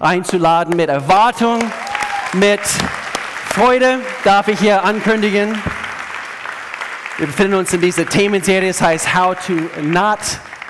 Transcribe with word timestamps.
einzuladen 0.00 0.76
mit 0.76 0.88
Erwartung, 0.88 1.58
mit 2.34 2.60
Freude, 3.50 4.00
darf 4.24 4.48
ich 4.48 4.58
hier 4.60 4.84
ankündigen. 4.84 5.56
Wir 7.18 7.26
befinden 7.26 7.54
uns 7.54 7.72
in 7.72 7.80
dieser 7.80 8.04
Themenserie, 8.04 8.68
das 8.68 8.82
heißt 8.82 9.14
How 9.14 9.34
to 9.46 9.54
Not 9.82 10.18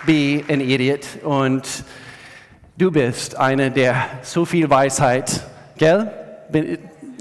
Be 0.05 0.45
an 0.49 0.61
Idiot. 0.61 1.23
Und 1.25 1.85
du 2.79 2.93
bist 2.93 3.37
einer, 3.37 3.71
der 3.71 4.07
so 4.23 4.45
viel 4.45 4.71
Weisheit, 4.71 5.43
gell? 5.77 6.11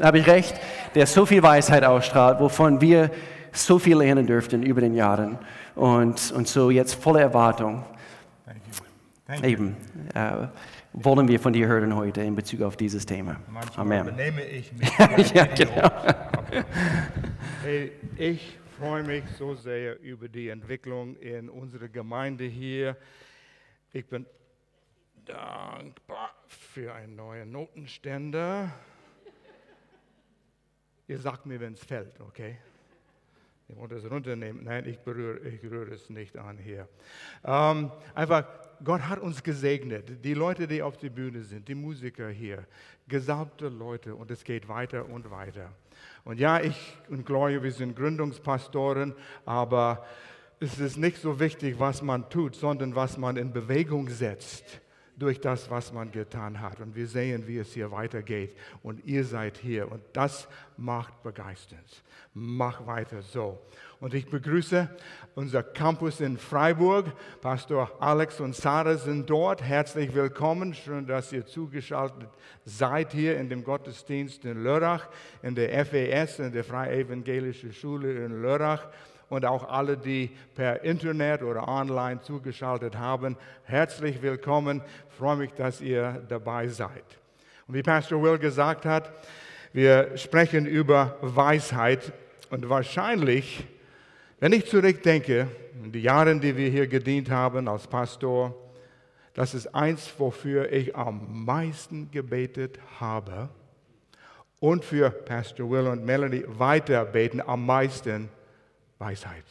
Habe 0.02 0.20
ich 0.20 0.28
recht? 0.28 0.54
Der 0.94 1.08
so 1.08 1.26
viel 1.26 1.42
Weisheit 1.42 1.84
ausstrahlt, 1.84 2.40
wovon 2.40 2.82
wir 2.82 3.10
so 3.52 3.80
viel 3.80 3.98
lernen 3.98 4.28
dürften 4.28 4.62
über 4.62 4.82
den 4.82 4.94
Jahren. 4.94 5.40
Und, 5.74 6.32
und 6.32 6.48
so 6.48 6.70
jetzt 6.70 6.94
volle 7.02 7.22
Erwartung. 7.22 7.84
Thank 8.46 8.58
you. 8.68 8.86
Thank 9.28 9.44
you. 9.44 9.50
Eben. 9.50 9.78
Äh, 10.14 10.48
wollen 10.96 11.28
wir 11.28 11.40
von 11.40 11.52
dir 11.52 11.68
hören 11.68 11.96
heute 11.96 12.22
in 12.22 12.36
Bezug 12.36 12.62
auf 12.62 12.78
dieses 12.78 13.06
Thema. 13.06 13.40
Manchmal 13.50 13.86
Amen. 13.86 14.16
benehme 14.16 14.44
ich 14.46 14.72
mich. 14.74 14.90
ja, 15.34 15.46
genau. 15.46 15.92
Hey, 17.64 17.92
ich 18.18 18.60
freue 18.78 19.04
mich 19.04 19.24
so 19.40 19.56
sehr 19.56 20.00
über 20.00 20.30
die 20.30 20.50
Entwicklung 20.50 21.18
in 21.18 21.50
unserer 21.50 21.90
Gemeinde 21.90 22.46
hier. 22.46 22.96
Ich 23.92 24.06
bin 24.06 24.28
dankbar 25.26 26.30
für 26.48 26.94
einen 26.94 27.16
neuen 27.16 27.52
Notenständer. 27.52 28.72
Ihr 31.08 31.20
sagt 31.20 31.48
mir, 31.48 31.60
wenn 31.60 31.74
es 31.74 31.84
fällt, 31.84 32.22
okay? 32.22 32.58
Ich 33.68 33.76
wollte 33.76 33.96
es 33.96 34.10
runternehmen. 34.10 34.64
Nein, 34.64 34.86
ich 34.88 35.00
berühre, 35.00 35.40
ich 35.40 35.64
rühre 35.64 35.92
es 35.92 36.10
nicht 36.12 36.38
an 36.38 36.60
hier. 36.60 36.88
Ähm, 37.44 37.92
einfach, 38.14 38.46
Gott 38.84 39.02
hat 39.02 39.20
uns 39.20 39.42
gesegnet. 39.44 40.24
Die 40.24 40.34
Leute, 40.34 40.68
die 40.68 40.82
auf 40.82 40.98
der 40.98 41.10
Bühne 41.10 41.44
sind, 41.44 41.68
die 41.68 41.76
Musiker 41.76 42.30
hier, 42.30 42.66
gesalbte 43.08 43.70
Leute 43.70 44.16
und 44.16 44.32
es 44.32 44.44
geht 44.44 44.68
weiter 44.68 45.08
und 45.08 45.30
weiter. 45.32 45.72
Und 46.24 46.40
ja, 46.40 46.60
ich 46.60 46.98
und 47.10 47.26
Gloria, 47.26 47.62
wir 47.62 47.72
sind 47.72 47.96
Gründungspastoren, 47.96 49.14
aber 49.46 50.06
es 50.60 50.80
ist 50.80 50.98
nicht 50.98 51.18
so 51.18 51.40
wichtig, 51.40 51.76
was 51.80 52.02
man 52.02 52.30
tut, 52.30 52.56
sondern 52.56 52.96
was 52.96 53.18
man 53.18 53.38
in 53.38 53.52
Bewegung 53.52 54.10
setzt 54.10 54.82
durch 55.18 55.40
das, 55.40 55.70
was 55.70 55.94
man 55.94 56.12
getan 56.12 56.60
hat. 56.60 56.80
Und 56.80 56.96
wir 56.96 57.08
sehen, 57.08 57.48
wie 57.48 57.58
es 57.58 57.74
hier 57.74 57.92
weitergeht. 57.92 58.56
Und 58.84 59.06
ihr 59.06 59.24
seid 59.24 59.58
hier. 59.58 59.92
Und 59.92 60.02
das 60.14 60.48
macht 60.78 61.24
begeisternd. 61.24 62.04
Mach 62.34 62.86
weiter 62.86 63.22
so. 63.22 63.62
Und 64.02 64.14
ich 64.14 64.30
begrüße 64.30 64.90
unser 65.36 65.64
Campus 65.64 66.20
in 66.20 66.38
Freiburg. 66.38 67.08
Pastor 67.40 67.92
Alex 68.00 68.42
und 68.42 68.56
Sarah 68.56 68.98
sind 68.98 69.30
dort. 69.30 69.62
Herzlich 69.62 70.14
willkommen. 70.14 70.74
Schön, 70.74 71.08
dass 71.08 71.32
ihr 71.32 71.46
zugeschaltet 71.46 72.30
seid 72.66 73.14
hier 73.14 73.38
in 73.38 73.48
dem 73.48 73.64
Gottesdienst 73.64 74.44
in 74.44 74.64
Lörrach, 74.64 75.08
in 75.42 75.56
der 75.56 75.86
FES, 75.86 76.40
in 76.40 76.52
der 76.52 76.64
Freie 76.64 77.00
Evangelische 77.00 77.72
Schule 77.72 78.26
in 78.26 78.42
Lörrach 78.42 78.90
und 79.30 79.46
auch 79.46 79.70
alle, 79.70 79.98
die 79.98 80.30
per 80.56 80.84
Internet 80.84 81.42
oder 81.42 81.68
online 81.68 82.22
zugeschaltet 82.22 82.98
haben. 82.98 83.38
Herzlich 83.64 84.22
willkommen. 84.22 84.82
Ich 85.10 85.16
freue 85.16 85.38
mich, 85.38 85.54
dass 85.54 85.82
ihr 85.82 86.24
dabei 86.28 86.68
seid. 86.68 87.04
Und 87.68 87.76
wie 87.76 87.84
Pastor 87.84 88.22
Will 88.22 88.38
gesagt 88.38 88.86
hat, 88.86 89.12
wir 89.74 90.18
sprechen 90.18 90.66
über 90.66 91.18
Weisheit 91.22 92.14
und 92.50 92.70
wahrscheinlich, 92.70 93.66
wenn 94.40 94.54
ich 94.54 94.68
zurückdenke, 94.68 95.48
in 95.84 95.92
die 95.92 96.02
Jahre, 96.02 96.40
die 96.40 96.56
wir 96.56 96.70
hier 96.70 96.88
gedient 96.88 97.30
haben 97.30 97.68
als 97.68 97.88
Pastor, 97.88 98.56
das 99.34 99.54
ist 99.54 99.76
eins, 99.76 100.14
wofür 100.18 100.72
ich 100.72 100.96
am 100.96 101.44
meisten 101.46 102.10
gebetet 102.10 102.80
habe 103.00 103.50
und 104.60 104.86
für 104.86 105.10
Pastor 105.10 105.70
Will 105.70 105.88
und 105.88 106.06
Melanie 106.06 106.46
weiter 106.48 107.04
beten 107.06 107.42
am 107.42 107.66
meisten 107.66 108.30
Weisheit. 109.00 109.46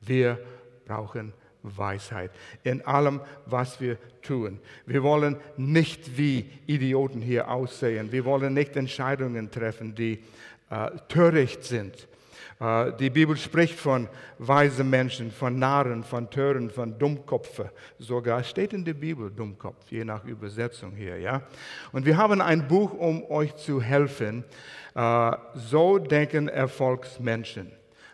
Wir 0.00 0.38
brauchen 0.86 1.32
Weisheit 1.62 2.30
in 2.64 2.84
allem, 2.84 3.20
was 3.46 3.80
wir 3.80 3.98
tun. 4.20 4.58
Wir 4.86 5.02
wollen 5.02 5.36
nicht 5.56 6.16
wie 6.16 6.50
Idioten 6.66 7.20
hier 7.20 7.48
aussehen. 7.48 8.10
Wir 8.10 8.24
wollen 8.24 8.54
nicht 8.54 8.76
Entscheidungen 8.76 9.50
treffen, 9.50 9.94
die 9.94 10.22
äh, 10.70 10.90
töricht 11.08 11.64
sind. 11.64 12.08
Äh, 12.60 12.92
die 12.98 13.10
Bibel 13.10 13.36
spricht 13.36 13.78
von 13.78 14.08
weisen 14.38 14.90
Menschen, 14.90 15.30
von 15.30 15.58
Narren, 15.58 16.02
von 16.04 16.30
Tören, 16.30 16.70
von 16.70 16.98
Dummkopfe. 16.98 17.70
Sogar 17.98 18.42
steht 18.42 18.72
in 18.72 18.84
der 18.84 18.94
Bibel 18.94 19.30
Dummkopf, 19.30 19.90
je 19.90 20.04
nach 20.04 20.24
Übersetzung 20.24 20.92
hier. 20.92 21.18
Ja? 21.18 21.42
Und 21.92 22.06
wir 22.06 22.16
haben 22.16 22.40
ein 22.40 22.66
Buch, 22.66 22.92
um 22.92 23.24
euch 23.30 23.54
zu 23.56 23.80
helfen. 23.80 24.44
Äh, 24.94 25.32
so 25.54 25.98
denken 25.98 26.48
Erfolgsmenschen. 26.48 27.72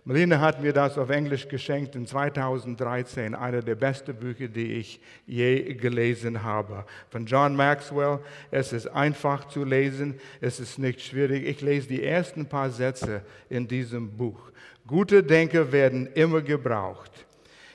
Melina 0.09 0.41
hat 0.41 0.63
mir 0.63 0.73
das 0.73 0.97
auf 0.97 1.11
Englisch 1.11 1.47
geschenkt 1.49 1.95
in 1.95 2.07
2013, 2.07 3.35
einer 3.35 3.61
der 3.61 3.75
besten 3.75 4.15
Bücher, 4.15 4.49
die 4.49 4.73
ich 4.73 5.03
je 5.27 5.75
gelesen 5.75 6.43
habe. 6.43 6.87
Von 7.11 7.27
John 7.27 7.55
Maxwell. 7.55 8.21
Es 8.51 8.73
ist 8.73 8.87
einfach 8.87 9.49
zu 9.49 9.65
lesen, 9.65 10.19
es 10.41 10.61
ist 10.61 10.79
nicht 10.79 11.03
schwierig. 11.03 11.47
Ich 11.47 11.61
lese 11.61 11.89
die 11.89 12.03
ersten 12.03 12.47
paar 12.47 12.71
Sätze 12.71 13.21
in 13.51 13.69
diesem 13.69 14.09
Buch. 14.17 14.41
Gute 14.87 15.23
Denker 15.23 15.71
werden 15.71 16.07
immer 16.15 16.41
gebraucht. 16.41 17.27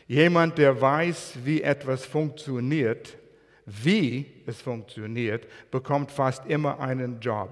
Jemand, 0.08 0.58
der 0.58 0.82
weiß, 0.82 1.34
wie 1.44 1.62
etwas 1.62 2.04
funktioniert, 2.04 3.16
wie 3.68 4.26
es 4.48 4.60
funktioniert, 4.60 5.46
bekommt 5.70 6.10
fast 6.10 6.48
immer 6.48 6.80
einen 6.80 7.20
Job. 7.20 7.52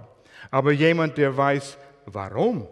Aber 0.50 0.72
jemand, 0.72 1.20
der 1.20 1.38
weiß, 1.38 1.78
warum 2.08 2.68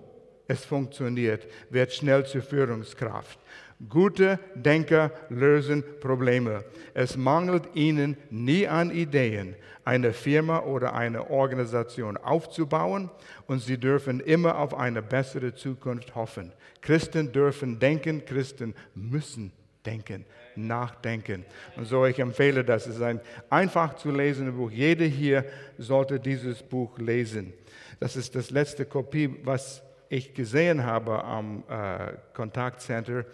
es 0.49 0.65
funktioniert, 0.65 1.47
wird 1.69 1.93
schnell 1.93 2.25
zur 2.25 2.41
Führungskraft. 2.41 3.39
Gute 3.87 4.39
Denker 4.55 5.11
lösen 5.29 5.83
Probleme. 6.01 6.65
Es 6.93 7.15
mangelt 7.15 7.63
ihnen 7.75 8.17
nie 8.29 8.67
an 8.67 8.91
Ideen, 8.91 9.55
eine 9.85 10.11
Firma 10.11 10.63
oder 10.63 10.93
eine 10.95 11.29
Organisation 11.29 12.17
aufzubauen 12.17 13.09
und 13.47 13.61
sie 13.61 13.77
dürfen 13.77 14.19
immer 14.19 14.57
auf 14.57 14.73
eine 14.73 15.01
bessere 15.01 15.53
Zukunft 15.53 16.15
hoffen. 16.15 16.51
Christen 16.81 17.31
dürfen 17.31 17.79
denken, 17.79 18.25
Christen 18.25 18.73
müssen 18.95 19.53
denken, 19.85 20.25
nachdenken. 20.55 21.45
Und 21.77 21.85
so 21.85 22.05
ich 22.05 22.19
empfehle 22.19 22.65
das. 22.65 22.87
Es 22.87 22.95
ist 22.95 23.01
ein 23.01 23.21
einfach 23.49 23.95
zu 23.95 24.11
lesendes 24.11 24.55
Buch. 24.55 24.71
Jeder 24.71 25.05
hier 25.05 25.45
sollte 25.77 26.19
dieses 26.19 26.63
Buch 26.63 26.97
lesen. 26.97 27.53
Das 27.99 28.15
ist 28.15 28.35
das 28.35 28.49
letzte 28.49 28.85
Kopie, 28.85 29.35
was 29.43 29.83
ich 30.09 30.33
gesehen 30.33 30.85
habe 30.85 31.23
am 31.23 31.63
äh, 31.69 32.13
Kontaktcenter, 32.33 33.25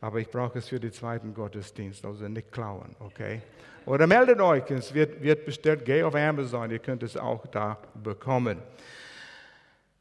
aber 0.00 0.18
ich 0.18 0.28
brauche 0.28 0.58
es 0.58 0.68
für 0.68 0.80
den 0.80 0.92
zweiten 0.92 1.34
Gottesdienst, 1.34 2.04
also 2.04 2.26
nicht 2.28 2.50
klauen, 2.50 2.96
okay? 2.98 3.42
Oder 3.86 4.06
meldet 4.06 4.40
euch, 4.40 4.70
es 4.70 4.92
wird, 4.94 5.22
wird 5.22 5.44
bestellt, 5.44 5.84
geh 5.84 6.02
auf 6.02 6.14
Amazon, 6.14 6.70
ihr 6.70 6.78
könnt 6.78 7.02
es 7.02 7.16
auch 7.16 7.46
da 7.46 7.78
bekommen. 8.02 8.58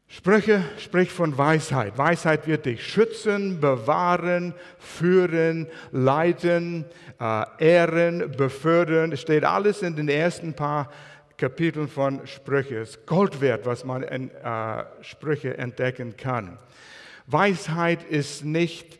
Sprüche 0.07 0.63
spricht 0.77 1.11
von 1.11 1.35
Weisheit. 1.37 1.97
Weisheit 1.97 2.45
wird 2.45 2.67
dich 2.67 2.85
schützen, 2.85 3.59
bewahren, 3.59 4.53
führen, 4.77 5.67
leiten, 5.91 6.85
äh, 7.19 7.45
ehren, 7.57 8.31
befördern. 8.37 9.11
Es 9.11 9.21
steht 9.21 9.43
alles 9.43 9.81
in 9.81 9.95
den 9.95 10.09
ersten 10.09 10.53
paar 10.53 10.91
Kapiteln 11.37 11.87
von 11.87 12.25
Sprüche. 12.27 12.77
Es 12.77 12.91
ist 12.91 13.05
Gold 13.05 13.41
wert, 13.41 13.65
was 13.65 13.83
man 13.83 14.03
in 14.03 14.29
äh, 14.29 14.83
Sprüche 15.01 15.57
entdecken 15.57 16.15
kann. 16.17 16.57
Weisheit 17.27 18.03
ist 18.03 18.43
nicht 18.43 18.99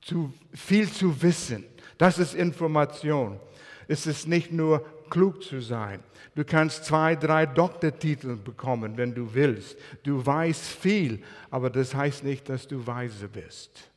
zu 0.00 0.32
viel 0.54 0.90
zu 0.90 1.22
wissen. 1.22 1.64
Das 1.98 2.18
ist 2.18 2.34
Information. 2.34 3.40
Es 3.88 4.06
ist 4.06 4.26
nicht 4.26 4.52
nur 4.52 4.84
klug 5.10 5.42
zu 5.42 5.60
sein. 5.60 6.00
Du 6.34 6.44
kannst 6.44 6.84
zwei, 6.84 7.16
drei 7.16 7.46
Doktortitel 7.46 8.36
bekommen, 8.36 8.96
wenn 8.96 9.14
du 9.14 9.32
willst. 9.32 9.76
Du 10.02 10.24
weißt 10.24 10.62
viel, 10.62 11.22
aber 11.50 11.70
das 11.70 11.94
heißt 11.94 12.24
nicht, 12.24 12.48
dass 12.48 12.66
du 12.68 12.86
weise 12.86 13.28
bist. 13.28 13.90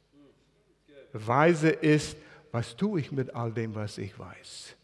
Weise 1.11 1.69
ist, 1.69 2.15
was 2.51 2.75
tue 2.75 2.99
ich 2.99 3.11
mit 3.11 3.33
all 3.33 3.51
dem, 3.51 3.75
was 3.75 3.97
ich 3.97 4.17
weiß? 4.17 4.75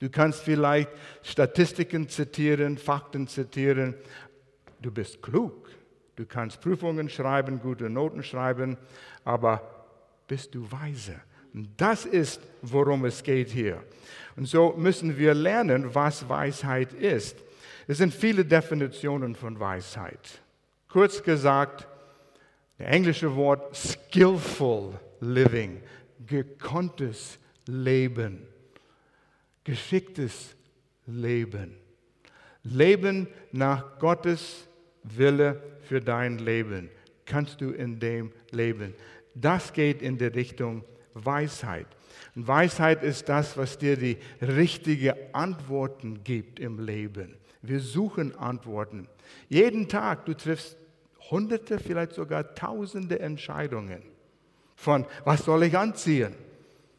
Du 0.00 0.08
kannst 0.08 0.40
vielleicht 0.40 0.88
Statistiken 1.22 2.08
zitieren, 2.08 2.78
Fakten 2.78 3.28
zitieren. 3.28 3.94
Du 4.80 4.90
bist 4.90 5.22
klug. 5.22 5.68
Du 6.16 6.26
kannst 6.26 6.60
Prüfungen 6.60 7.08
schreiben, 7.08 7.60
gute 7.60 7.88
Noten 7.88 8.22
schreiben, 8.22 8.76
aber 9.24 9.86
bist 10.26 10.54
du 10.54 10.70
weise? 10.70 11.20
Das 11.76 12.04
ist, 12.04 12.40
worum 12.62 13.04
es 13.04 13.22
geht 13.22 13.48
hier. 13.48 13.82
Und 14.36 14.46
so 14.46 14.74
müssen 14.76 15.18
wir 15.18 15.34
lernen, 15.34 15.94
was 15.94 16.28
Weisheit 16.28 16.92
ist. 16.92 17.36
Es 17.86 17.98
sind 17.98 18.14
viele 18.14 18.44
Definitionen 18.44 19.34
von 19.34 19.58
Weisheit. 19.58 20.40
Kurz 20.88 21.22
gesagt, 21.22 21.86
das 22.78 22.86
englische 22.86 23.34
Wort 23.34 23.74
skillful 23.74 24.98
living, 25.20 25.82
gekonntes 26.26 27.38
Leben 27.66 28.46
geschicktes 29.64 30.54
Leben. 31.06 31.76
Leben 32.62 33.28
nach 33.52 33.98
Gottes 33.98 34.68
Wille 35.02 35.62
für 35.82 36.00
dein 36.00 36.38
Leben. 36.38 36.90
Kannst 37.24 37.60
du 37.60 37.70
in 37.70 37.98
dem 38.00 38.32
leben? 38.50 38.94
Das 39.34 39.72
geht 39.72 40.02
in 40.02 40.18
die 40.18 40.26
Richtung 40.26 40.84
Weisheit. 41.14 41.86
Und 42.34 42.46
Weisheit 42.46 43.02
ist 43.02 43.28
das, 43.28 43.56
was 43.56 43.78
dir 43.78 43.96
die 43.96 44.18
richtigen 44.40 45.14
Antworten 45.32 46.22
gibt 46.24 46.60
im 46.60 46.78
Leben. 46.78 47.36
Wir 47.62 47.80
suchen 47.80 48.34
Antworten. 48.36 49.08
Jeden 49.48 49.88
Tag, 49.88 50.26
du 50.26 50.34
triffst 50.34 50.76
hunderte, 51.30 51.78
vielleicht 51.78 52.12
sogar 52.12 52.54
tausende 52.54 53.20
Entscheidungen 53.20 54.02
von, 54.74 55.06
was 55.24 55.44
soll 55.44 55.64
ich 55.64 55.76
anziehen? 55.76 56.34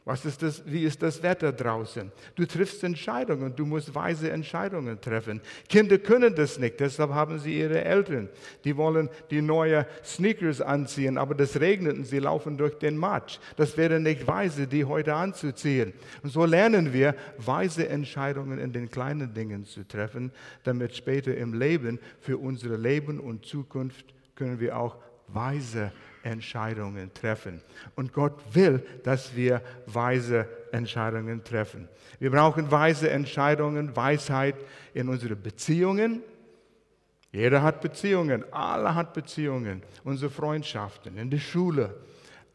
Was 0.03 0.25
ist 0.25 0.41
das, 0.41 0.63
wie 0.65 0.83
ist 0.83 1.03
das 1.03 1.21
Wetter 1.21 1.51
draußen? 1.51 2.11
Du 2.33 2.47
triffst 2.47 2.83
Entscheidungen, 2.83 3.55
du 3.55 3.67
musst 3.67 3.93
weise 3.93 4.31
Entscheidungen 4.31 4.99
treffen. 4.99 5.41
Kinder 5.69 5.99
können 5.99 6.33
das 6.33 6.57
nicht, 6.57 6.79
deshalb 6.79 7.11
haben 7.11 7.37
sie 7.37 7.59
ihre 7.59 7.83
Eltern. 7.83 8.27
Die 8.63 8.75
wollen 8.75 9.09
die 9.29 9.43
neue 9.43 9.85
Sneakers 10.03 10.59
anziehen, 10.59 11.19
aber 11.19 11.35
das 11.35 11.59
regnet 11.59 11.97
und 11.97 12.05
sie 12.05 12.17
laufen 12.17 12.57
durch 12.57 12.79
den 12.79 12.97
Matsch. 12.97 13.37
Das 13.57 13.77
wäre 13.77 13.99
nicht 13.99 14.25
weise, 14.25 14.65
die 14.65 14.85
heute 14.85 15.13
anzuziehen. 15.13 15.93
Und 16.23 16.31
so 16.31 16.45
lernen 16.45 16.93
wir, 16.93 17.15
weise 17.37 17.87
Entscheidungen 17.87 18.57
in 18.57 18.73
den 18.73 18.89
kleinen 18.89 19.35
Dingen 19.35 19.65
zu 19.65 19.87
treffen, 19.87 20.31
damit 20.63 20.95
später 20.95 21.37
im 21.37 21.53
Leben, 21.53 21.99
für 22.21 22.39
unser 22.39 22.75
Leben 22.75 23.19
und 23.19 23.45
Zukunft, 23.45 24.05
können 24.33 24.59
wir 24.59 24.77
auch 24.77 24.97
weise 25.27 25.91
Entscheidungen 26.23 27.13
treffen. 27.13 27.61
Und 27.95 28.13
Gott 28.13 28.41
will, 28.53 28.83
dass 29.03 29.35
wir 29.35 29.61
weise 29.85 30.47
Entscheidungen 30.71 31.43
treffen. 31.43 31.87
Wir 32.19 32.31
brauchen 32.31 32.69
weise 32.71 33.09
Entscheidungen, 33.09 33.95
Weisheit 33.95 34.55
in 34.93 35.09
unseren 35.09 35.41
Beziehungen. 35.41 36.21
Jeder 37.31 37.63
hat 37.63 37.81
Beziehungen, 37.81 38.43
alle 38.51 38.93
hat 38.93 39.13
Beziehungen, 39.13 39.81
unsere 40.03 40.29
Freundschaften, 40.29 41.17
in 41.17 41.29
der 41.29 41.39
Schule. 41.39 41.95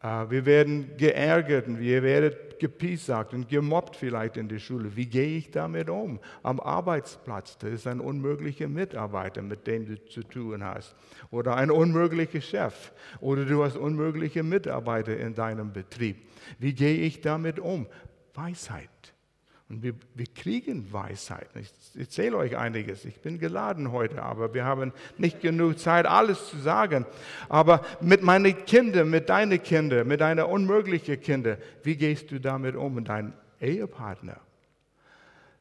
Äh, 0.01 0.29
wir 0.29 0.45
werden 0.45 0.95
geärgert 0.97 1.65
wir 1.67 2.03
werden 2.03 2.33
gepiesackt 2.59 3.33
und 3.33 3.49
gemobbt 3.49 3.95
vielleicht 3.95 4.37
in 4.37 4.47
der 4.47 4.59
Schule. 4.59 4.95
Wie 4.95 5.05
gehe 5.05 5.37
ich 5.37 5.51
damit 5.51 5.89
um? 5.89 6.19
Am 6.43 6.59
Arbeitsplatz, 6.59 7.57
da 7.57 7.67
ist 7.67 7.87
ein 7.87 7.99
unmöglicher 7.99 8.67
Mitarbeiter, 8.67 9.41
mit 9.41 9.67
dem 9.67 9.85
du 9.85 10.05
zu 10.05 10.23
tun 10.23 10.63
hast. 10.63 10.95
Oder 11.31 11.55
ein 11.55 11.71
unmöglicher 11.71 12.41
Chef. 12.41 12.91
Oder 13.19 13.45
du 13.45 13.63
hast 13.63 13.77
unmögliche 13.77 14.43
Mitarbeiter 14.43 15.17
in 15.17 15.35
deinem 15.35 15.73
Betrieb. 15.73 16.17
Wie 16.59 16.73
gehe 16.73 17.01
ich 17.01 17.21
damit 17.21 17.59
um? 17.59 17.87
Weisheit. 18.33 19.13
Und 19.69 19.83
wir, 19.83 19.93
wir 20.15 20.27
kriegen 20.33 20.93
Weisheit. 20.93 21.49
Ich 21.55 21.99
erzähle 21.99 22.37
euch 22.37 22.55
einiges. 22.55 23.03
Ich 23.03 23.19
bin 23.19 23.37
geladen 23.37 23.91
heute, 23.91 24.23
aber 24.23 24.53
wir 24.53 24.63
haben 24.63 24.93
nicht 25.17 25.41
genug 25.41 25.77
Zeit, 25.77 26.05
alles 26.05 26.47
zu 26.47 26.57
sagen. 26.57 27.05
Aber 27.49 27.81
mit 27.99 28.23
meinen 28.23 28.65
Kindern, 28.65 29.09
mit 29.09 29.29
deinen 29.29 29.61
Kindern, 29.61 30.07
mit 30.07 30.21
deiner 30.21 30.47
unmöglichen 30.47 31.19
Kinder, 31.19 31.57
wie 31.83 31.97
gehst 31.97 32.31
du 32.31 32.39
damit 32.39 32.77
um? 32.77 32.95
Und 32.95 33.09
dein 33.09 33.33
Ehepartner? 33.59 34.39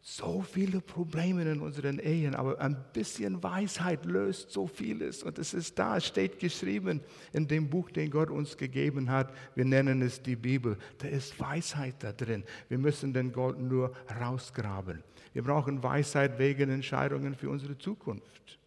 So 0.09 0.41
viele 0.41 0.81
Probleme 0.81 1.43
in 1.51 1.61
unseren 1.61 1.99
Ehen, 1.99 2.37
aber 2.37 2.61
ein 2.61 2.77
bisschen 2.93 3.43
Weisheit 3.43 4.05
löst 4.05 4.53
so 4.53 4.69
vieles. 4.69 5.25
Und 5.25 5.37
es 5.37 5.53
ist 5.53 5.77
da, 5.81 5.97
es 5.97 6.07
steht 6.07 6.39
geschrieben 6.39 7.01
in 7.33 7.49
dem 7.49 7.69
Buch, 7.69 7.91
den 7.91 8.09
Gott 8.09 8.31
uns 8.31 8.57
gegeben 8.57 9.11
hat. 9.11 9.35
Wir 9.57 9.65
nennen 9.65 10.03
es 10.03 10.23
die 10.23 10.37
Bibel. 10.37 10.79
Da 10.99 11.09
ist 11.09 11.41
Weisheit 11.41 11.97
da 11.99 12.13
drin. 12.13 12.45
Wir 12.69 12.79
müssen 12.79 13.13
den 13.13 13.33
Gott 13.33 13.59
nur 13.59 13.97
rausgraben. 14.21 15.03
Wir 15.33 15.43
brauchen 15.43 15.83
Weisheit 15.83 16.39
wegen 16.39 16.71
Entscheidungen 16.71 17.35
für 17.35 17.51
unsere 17.51 17.77
Zukunft. 17.77 18.61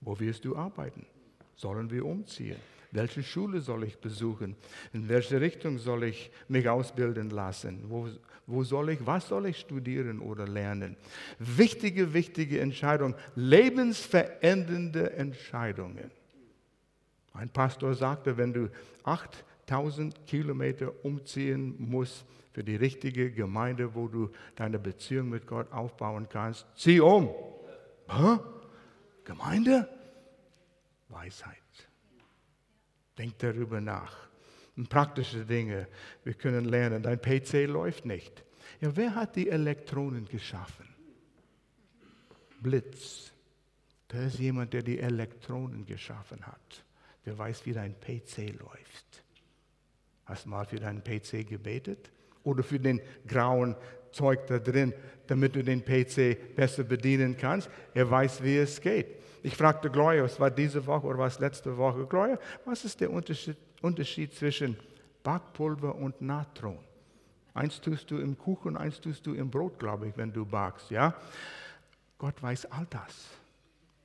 Wo 0.00 0.18
wirst 0.18 0.44
du 0.44 0.56
arbeiten? 0.56 1.06
Sollen 1.54 1.88
wir 1.88 2.04
umziehen? 2.04 2.56
Welche 2.94 3.24
Schule 3.24 3.60
soll 3.60 3.82
ich 3.84 3.98
besuchen? 3.98 4.54
In 4.92 5.08
welche 5.08 5.40
Richtung 5.40 5.78
soll 5.78 6.04
ich 6.04 6.30
mich 6.46 6.68
ausbilden 6.68 7.30
lassen? 7.30 7.82
Wo, 7.88 8.08
wo 8.46 8.62
soll 8.62 8.90
ich, 8.90 9.04
was 9.04 9.26
soll 9.26 9.46
ich 9.46 9.58
studieren 9.58 10.20
oder 10.20 10.46
lernen? 10.46 10.96
Wichtige, 11.40 12.14
wichtige 12.14 12.60
Entscheidungen, 12.60 13.16
lebensverändernde 13.34 15.12
Entscheidungen. 15.14 16.12
Ein 17.32 17.48
Pastor 17.48 17.94
sagte, 17.94 18.36
wenn 18.36 18.52
du 18.52 18.70
8000 19.02 20.24
Kilometer 20.24 20.92
umziehen 21.04 21.74
musst 21.76 22.24
für 22.52 22.62
die 22.62 22.76
richtige 22.76 23.32
Gemeinde, 23.32 23.92
wo 23.96 24.06
du 24.06 24.30
deine 24.54 24.78
Beziehung 24.78 25.30
mit 25.30 25.48
Gott 25.48 25.72
aufbauen 25.72 26.28
kannst, 26.28 26.64
zieh 26.76 27.00
um. 27.00 27.28
Hä? 28.08 28.38
Gemeinde? 29.24 29.88
Weisheit. 31.08 31.63
Denk 33.16 33.38
darüber 33.38 33.80
nach 33.80 34.28
praktische 34.88 35.44
Dinge. 35.44 35.88
Wir 36.24 36.34
können 36.34 36.64
lernen, 36.64 37.02
dein 37.02 37.20
PC 37.20 37.66
läuft 37.66 38.04
nicht. 38.04 38.44
Ja, 38.80 38.94
wer 38.96 39.14
hat 39.14 39.36
die 39.36 39.48
Elektronen 39.48 40.26
geschaffen? 40.26 40.88
Blitz. 42.60 43.32
Da 44.08 44.24
ist 44.24 44.38
jemand, 44.38 44.72
der 44.72 44.82
die 44.82 44.98
Elektronen 44.98 45.84
geschaffen 45.86 46.46
hat. 46.46 46.84
Der 47.24 47.36
weiß, 47.36 47.64
wie 47.66 47.72
dein 47.72 47.98
PC 47.98 48.58
läuft. 48.58 49.24
Hast 50.24 50.44
du 50.44 50.50
mal 50.50 50.64
für 50.64 50.76
deinen 50.76 51.02
PC 51.02 51.46
gebetet? 51.46 52.10
Oder 52.42 52.62
für 52.62 52.78
den 52.78 53.00
grauen 53.26 53.76
Zeug 54.14 54.46
da 54.46 54.58
drin, 54.58 54.94
damit 55.26 55.54
du 55.54 55.62
den 55.62 55.84
PC 55.84 56.56
besser 56.56 56.84
bedienen 56.84 57.36
kannst? 57.36 57.68
Er 57.92 58.10
weiß, 58.10 58.42
wie 58.42 58.58
es 58.58 58.80
geht. 58.80 59.06
Ich 59.42 59.56
fragte 59.56 59.90
Gloria, 59.90 60.22
was 60.22 60.40
war 60.40 60.50
diese 60.50 60.86
Woche 60.86 61.06
oder 61.06 61.18
was 61.18 61.38
letzte 61.38 61.76
Woche? 61.76 62.06
Gloria, 62.06 62.38
was 62.64 62.84
ist 62.84 63.00
der 63.00 63.10
Unterschied 63.10 63.56
Unterschied 63.84 64.34
zwischen 64.34 64.78
Backpulver 65.22 65.94
und 65.94 66.20
Natron. 66.22 66.78
Eins 67.52 67.80
tust 67.80 68.10
du 68.10 68.18
im 68.18 68.36
Kuchen, 68.36 68.76
eins 68.76 68.98
tust 68.98 69.26
du 69.26 69.34
im 69.34 69.50
Brot, 69.50 69.78
glaube 69.78 70.08
ich, 70.08 70.16
wenn 70.16 70.32
du 70.32 70.44
backst. 70.46 70.90
Ja? 70.90 71.14
Gott 72.18 72.42
weiß 72.42 72.66
all 72.72 72.86
das. 72.88 73.28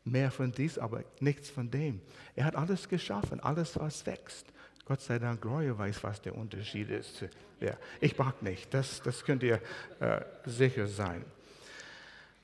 Mehr 0.03 0.31
von 0.31 0.51
dies, 0.51 0.77
aber 0.77 1.03
nichts 1.21 1.49
von 1.49 1.71
dem. 1.71 2.01
Er 2.35 2.45
hat 2.45 2.55
alles 2.55 2.89
geschaffen, 2.89 3.39
alles, 3.39 3.79
was 3.79 4.05
wächst. 4.05 4.47
Gott 4.89 5.01
sei 5.01 5.19
Dank, 5.19 5.39
Gloria 5.39 5.77
weiß, 5.77 6.03
was 6.03 6.19
der 6.19 6.35
Unterschied 6.35 6.89
ist. 6.89 7.23
Ja, 7.59 7.77
ich 8.01 8.15
back 8.15 8.41
nicht, 8.41 8.73
das, 8.73 8.99
das 9.03 9.23
könnt 9.23 9.43
ihr 9.43 9.61
äh, 9.99 10.21
sicher 10.47 10.87
sein. 10.87 11.23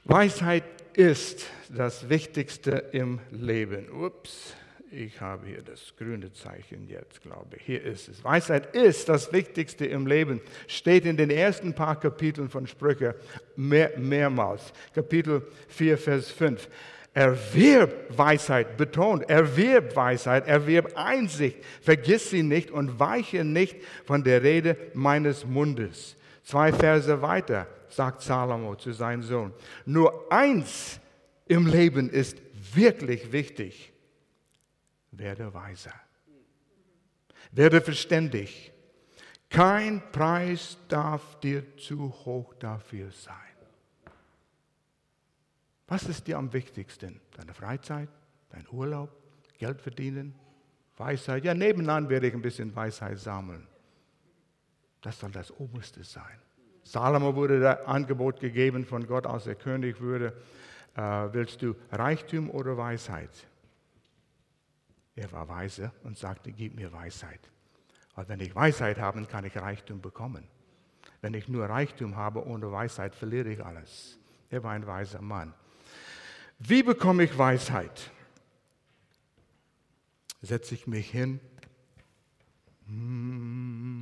Weisheit 0.04 0.64
ist 0.94 1.48
das 1.70 2.08
Wichtigste 2.08 2.72
im 2.92 3.20
Leben. 3.32 3.90
Ups. 3.90 4.54
Ich 4.92 5.20
habe 5.20 5.48
hier 5.48 5.64
das 5.64 5.96
grüne 5.98 6.32
Zeichen 6.34 6.88
jetzt, 6.88 7.24
glaube 7.24 7.56
ich. 7.58 7.64
Hier 7.64 7.84
ist 7.84 8.10
es. 8.10 8.24
Weisheit 8.24 8.76
ist 8.76 9.10
das 9.10 9.34
Wichtigste 9.34 9.88
im 9.88 10.06
Leben. 10.06 10.40
Steht 10.68 11.06
in 11.06 11.18
den 11.18 11.32
ersten 11.32 11.74
paar 11.74 12.00
Kapiteln 12.00 12.50
von 12.50 12.68
Sprüche 12.68 13.16
mehr, 13.56 13.98
mehrmals. 13.98 14.72
Kapitel 14.94 15.48
4, 15.70 15.98
Vers 15.98 16.30
5. 16.30 16.70
Erwirb 17.16 18.16
Weisheit, 18.16 18.78
betont, 18.78 19.28
erwirb 19.30 19.96
Weisheit, 19.96 20.48
erwirb 20.48 20.96
Einsicht, 20.96 21.58
vergiss 21.82 22.30
sie 22.30 22.44
nicht 22.44 22.70
und 22.70 23.00
weiche 23.00 23.44
nicht 23.44 23.78
von 24.06 24.24
der 24.24 24.44
Rede 24.44 24.78
meines 24.94 25.46
Mundes. 25.46 26.16
Zwei 26.44 26.72
Verse 26.72 27.22
weiter 27.22 27.68
sagt 27.88 28.22
Salomo 28.22 28.76
zu 28.76 28.92
seinem 28.92 29.24
Sohn, 29.24 29.54
nur 29.86 30.32
eins 30.32 31.00
im 31.48 31.66
Leben 31.66 32.10
ist 32.10 32.38
wirklich 32.74 33.32
wichtig 33.32 33.94
werde 35.18 35.54
weiser. 35.54 35.94
Werde 37.52 37.82
verständig. 37.82 38.72
Kein 39.50 40.02
Preis 40.12 40.78
darf 40.88 41.40
dir 41.40 41.78
zu 41.78 42.14
hoch 42.26 42.54
dafür 42.56 43.12
sein. 43.12 43.36
Was 45.88 46.04
ist 46.04 46.28
dir 46.28 46.38
am 46.38 46.52
wichtigsten? 46.52 47.22
Deine 47.38 47.54
Freizeit, 47.54 48.10
dein 48.50 48.68
Urlaub, 48.72 49.10
Geld 49.58 49.82
verdienen, 49.82 50.36
Weisheit? 50.98 51.44
Ja, 51.44 51.54
nebenan 51.54 52.10
werde 52.10 52.28
ich 52.28 52.34
ein 52.34 52.42
bisschen 52.42 52.76
Weisheit 52.76 53.20
sammeln. 53.20 53.68
Das 55.02 55.20
soll 55.20 55.32
das 55.32 55.52
Oberste 55.52 56.04
sein. 56.04 56.40
Salomo 56.84 57.36
wurde 57.36 57.60
das 57.60 57.86
Angebot 57.86 58.40
gegeben 58.40 58.86
von 58.86 59.06
Gott, 59.06 59.28
als 59.28 59.48
er 59.48 59.56
König 59.56 60.02
wurde. 60.02 60.34
Äh, 60.96 61.02
willst 61.34 61.62
du 61.62 61.76
Reichtum 61.92 62.50
oder 62.50 62.78
Weisheit? 62.78 63.30
Er 65.16 65.32
war 65.32 65.48
weise 65.48 65.92
und 66.04 66.18
sagte, 66.18 66.52
gib 66.52 66.76
mir 66.76 66.92
Weisheit. 66.92 67.40
Weil 68.16 68.28
wenn 68.30 68.40
ich 68.40 68.56
Weisheit 68.56 69.00
habe, 69.00 69.24
kann 69.26 69.46
ich 69.46 69.56
Reichtum 69.58 70.02
bekommen. 70.02 70.48
Wenn 71.22 71.34
ich 71.34 71.48
nur 71.48 71.66
Reichtum 71.66 72.16
habe 72.16 72.46
ohne 72.46 72.72
Weisheit, 72.72 73.16
verliere 73.16 73.50
ich 73.50 73.64
alles. 73.64 74.20
Er 74.50 74.64
war 74.64 74.72
ein 74.72 74.86
weiser 74.86 75.22
Mann. 75.22 75.54
Wie 76.60 76.84
bekomme 76.84 77.24
ich 77.24 77.38
Weisheit? 77.38 78.12
Setze 80.42 80.76
ich 80.76 80.88
mich 80.88 81.10
hin? 81.10 81.40
Hm, 82.88 83.96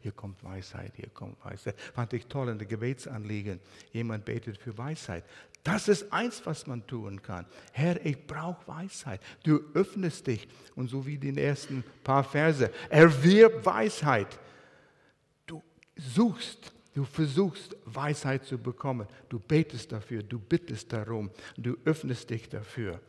hier 0.00 0.12
kommt 0.12 0.42
Weisheit, 0.44 0.92
hier 0.96 1.08
kommt 1.08 1.44
Weisheit. 1.44 1.78
Fand 1.94 2.12
ich 2.12 2.26
toll 2.26 2.48
in 2.48 2.58
der 2.58 2.66
Gebetsanliegen. 2.68 3.60
Jemand 3.92 4.24
betet 4.24 4.56
für 4.56 4.78
Weisheit. 4.78 5.24
Das 5.64 5.88
ist 5.88 6.12
eins, 6.12 6.46
was 6.46 6.66
man 6.66 6.86
tun 6.86 7.20
kann. 7.22 7.44
Herr, 7.72 8.04
ich 8.06 8.26
brauche 8.26 8.66
Weisheit. 8.66 9.20
Du 9.42 9.60
öffnest 9.74 10.26
dich. 10.26 10.48
Und 10.74 10.88
so 10.88 11.04
wie 11.06 11.18
die 11.18 11.36
ersten 11.36 11.84
paar 12.02 12.24
Verse, 12.24 12.70
erwirb 12.88 13.66
Weisheit. 13.66 14.38
Du 15.46 15.62
suchst, 15.96 16.72
du 16.94 17.04
versuchst 17.04 17.76
Weisheit 17.84 18.44
zu 18.44 18.58
bekommen. 18.58 19.06
Du 19.28 19.38
betest 19.38 19.92
dafür, 19.92 20.22
du 20.22 20.38
bittest 20.38 20.92
darum, 20.92 21.30
du 21.56 21.76
öffnest 21.84 22.30
dich 22.30 22.48
dafür. 22.48 23.00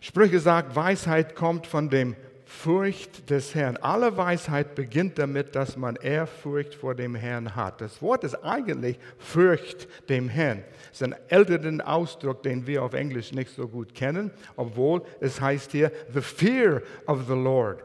Sprüche 0.00 0.38
sagt, 0.38 0.76
Weisheit 0.76 1.34
kommt 1.34 1.66
von 1.66 1.90
dem 1.90 2.14
Furcht 2.48 3.28
des 3.28 3.54
Herrn. 3.54 3.76
Alle 3.76 4.16
Weisheit 4.16 4.74
beginnt 4.74 5.18
damit, 5.18 5.54
dass 5.54 5.76
man 5.76 5.96
Ehrfurcht 5.96 6.74
vor 6.74 6.94
dem 6.94 7.14
Herrn 7.14 7.54
hat. 7.54 7.82
Das 7.82 8.00
Wort 8.00 8.24
ist 8.24 8.36
eigentlich 8.36 8.98
Furcht 9.18 9.86
dem 10.08 10.30
Herrn. 10.30 10.64
Es 10.90 11.00
ist 11.00 11.02
ein 11.02 11.14
älteren 11.28 11.82
Ausdruck, 11.82 12.42
den 12.42 12.66
wir 12.66 12.84
auf 12.84 12.94
Englisch 12.94 13.32
nicht 13.32 13.54
so 13.54 13.68
gut 13.68 13.94
kennen, 13.94 14.30
obwohl 14.56 15.02
es 15.20 15.40
heißt 15.42 15.72
hier 15.72 15.92
the 16.14 16.22
fear 16.22 16.80
of 17.06 17.26
the 17.28 17.34
Lord. 17.34 17.82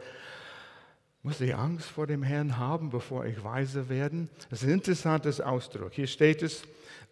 Muss 1.25 1.39
ich 1.39 1.55
Angst 1.55 1.89
vor 1.89 2.05
dem 2.05 2.21
Herrn 2.21 2.57
haben, 2.57 2.89
bevor 2.89 3.25
ich 3.25 3.41
weise 3.45 3.87
werde? 3.87 4.27
Das 4.49 4.61
ist 4.61 4.67
ein 4.67 4.73
interessantes 4.73 5.39
Ausdruck. 5.39 5.93
Hier 5.93 6.07
steht 6.07 6.43
es, 6.43 6.63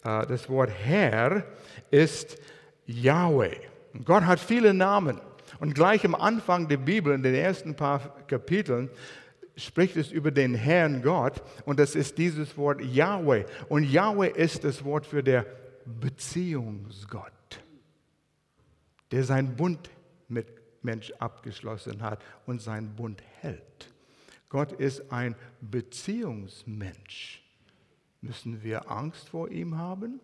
äh, 0.04 0.28
das 0.28 0.50
Wort 0.50 0.70
Herr 0.70 1.46
ist 1.92 2.38
Yahweh. 2.86 3.56
Gott 4.04 4.26
hat 4.26 4.42
viele 4.42 4.74
Namen. 4.74 5.22
Und 5.62 5.76
gleich 5.76 6.04
am 6.04 6.14
Anfang 6.14 6.68
der 6.68 6.76
Bibel, 6.76 7.14
in 7.14 7.24
den 7.24 7.36
ersten 7.36 7.74
paar 7.74 8.18
Kapiteln, 8.28 8.90
spricht 9.56 9.96
es 9.96 10.12
über 10.12 10.32
den 10.32 10.56
Herrn 10.56 11.02
Gott 11.02 11.42
und 11.64 11.80
das 11.80 11.96
ist 11.96 12.18
dieses 12.18 12.58
Wort 12.58 12.82
Yahweh. 12.82 13.46
Und 13.70 13.90
Yahweh 13.90 14.30
ist 14.30 14.66
das 14.66 14.84
Wort 14.84 15.06
für 15.06 15.24
der 15.24 15.46
Beziehungsgott, 15.86 17.32
der 19.12 19.24
seinen 19.24 19.56
Bund 19.56 19.90
mit 20.28 20.48
Mensch 20.82 21.14
abgeschlossen 21.20 22.02
hat 22.02 22.22
und 22.46 22.62
seinen 22.62 22.94
Bund 22.94 23.22
hält. 23.40 23.91
Gott 24.52 24.74
ist 24.74 25.14
ein 25.14 25.34
Beziehungsmensch. 25.62 27.42
Müssen 28.20 28.62
wir 28.62 28.92
Angst 28.92 29.30
vor 29.30 29.50
ihm 29.50 29.78
haben? 29.78 30.20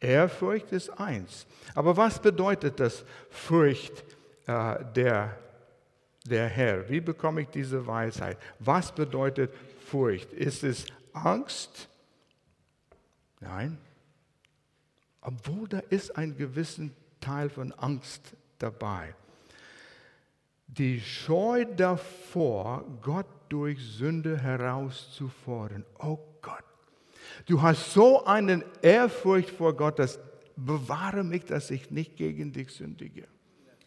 Ehrfurcht 0.00 0.72
ist 0.72 0.90
eins. 0.90 1.46
Aber 1.76 1.96
was 1.96 2.20
bedeutet 2.20 2.80
das 2.80 3.04
Furcht 3.30 4.02
äh, 4.48 4.84
der, 4.96 5.38
der 6.26 6.48
Herr? 6.48 6.88
Wie 6.90 7.00
bekomme 7.00 7.42
ich 7.42 7.48
diese 7.50 7.86
Weisheit? 7.86 8.36
Was 8.58 8.92
bedeutet 8.92 9.54
Furcht? 9.86 10.32
Ist 10.32 10.64
es 10.64 10.86
Angst? 11.12 11.88
Nein. 13.38 13.78
Obwohl 15.20 15.68
da 15.68 15.78
ist 15.88 16.16
ein 16.16 16.36
gewissen 16.36 16.96
Teil 17.20 17.48
von 17.48 17.70
Angst 17.74 18.34
dabei. 18.58 19.14
Die 20.66 21.00
Scheu 21.00 21.64
davor, 21.64 22.84
Gott 23.02 23.26
durch 23.52 23.78
Sünde 23.78 24.38
herauszufordern. 24.38 25.84
Oh 25.98 26.18
Gott, 26.40 26.64
du 27.44 27.60
hast 27.60 27.92
so 27.92 28.24
eine 28.24 28.64
Ehrfurcht 28.80 29.50
vor 29.50 29.76
Gott, 29.76 29.98
dass 29.98 30.18
bewahre 30.56 31.22
mich, 31.22 31.44
dass 31.44 31.70
ich 31.70 31.90
nicht 31.90 32.16
gegen 32.16 32.54
dich 32.54 32.70
sündige. 32.70 33.28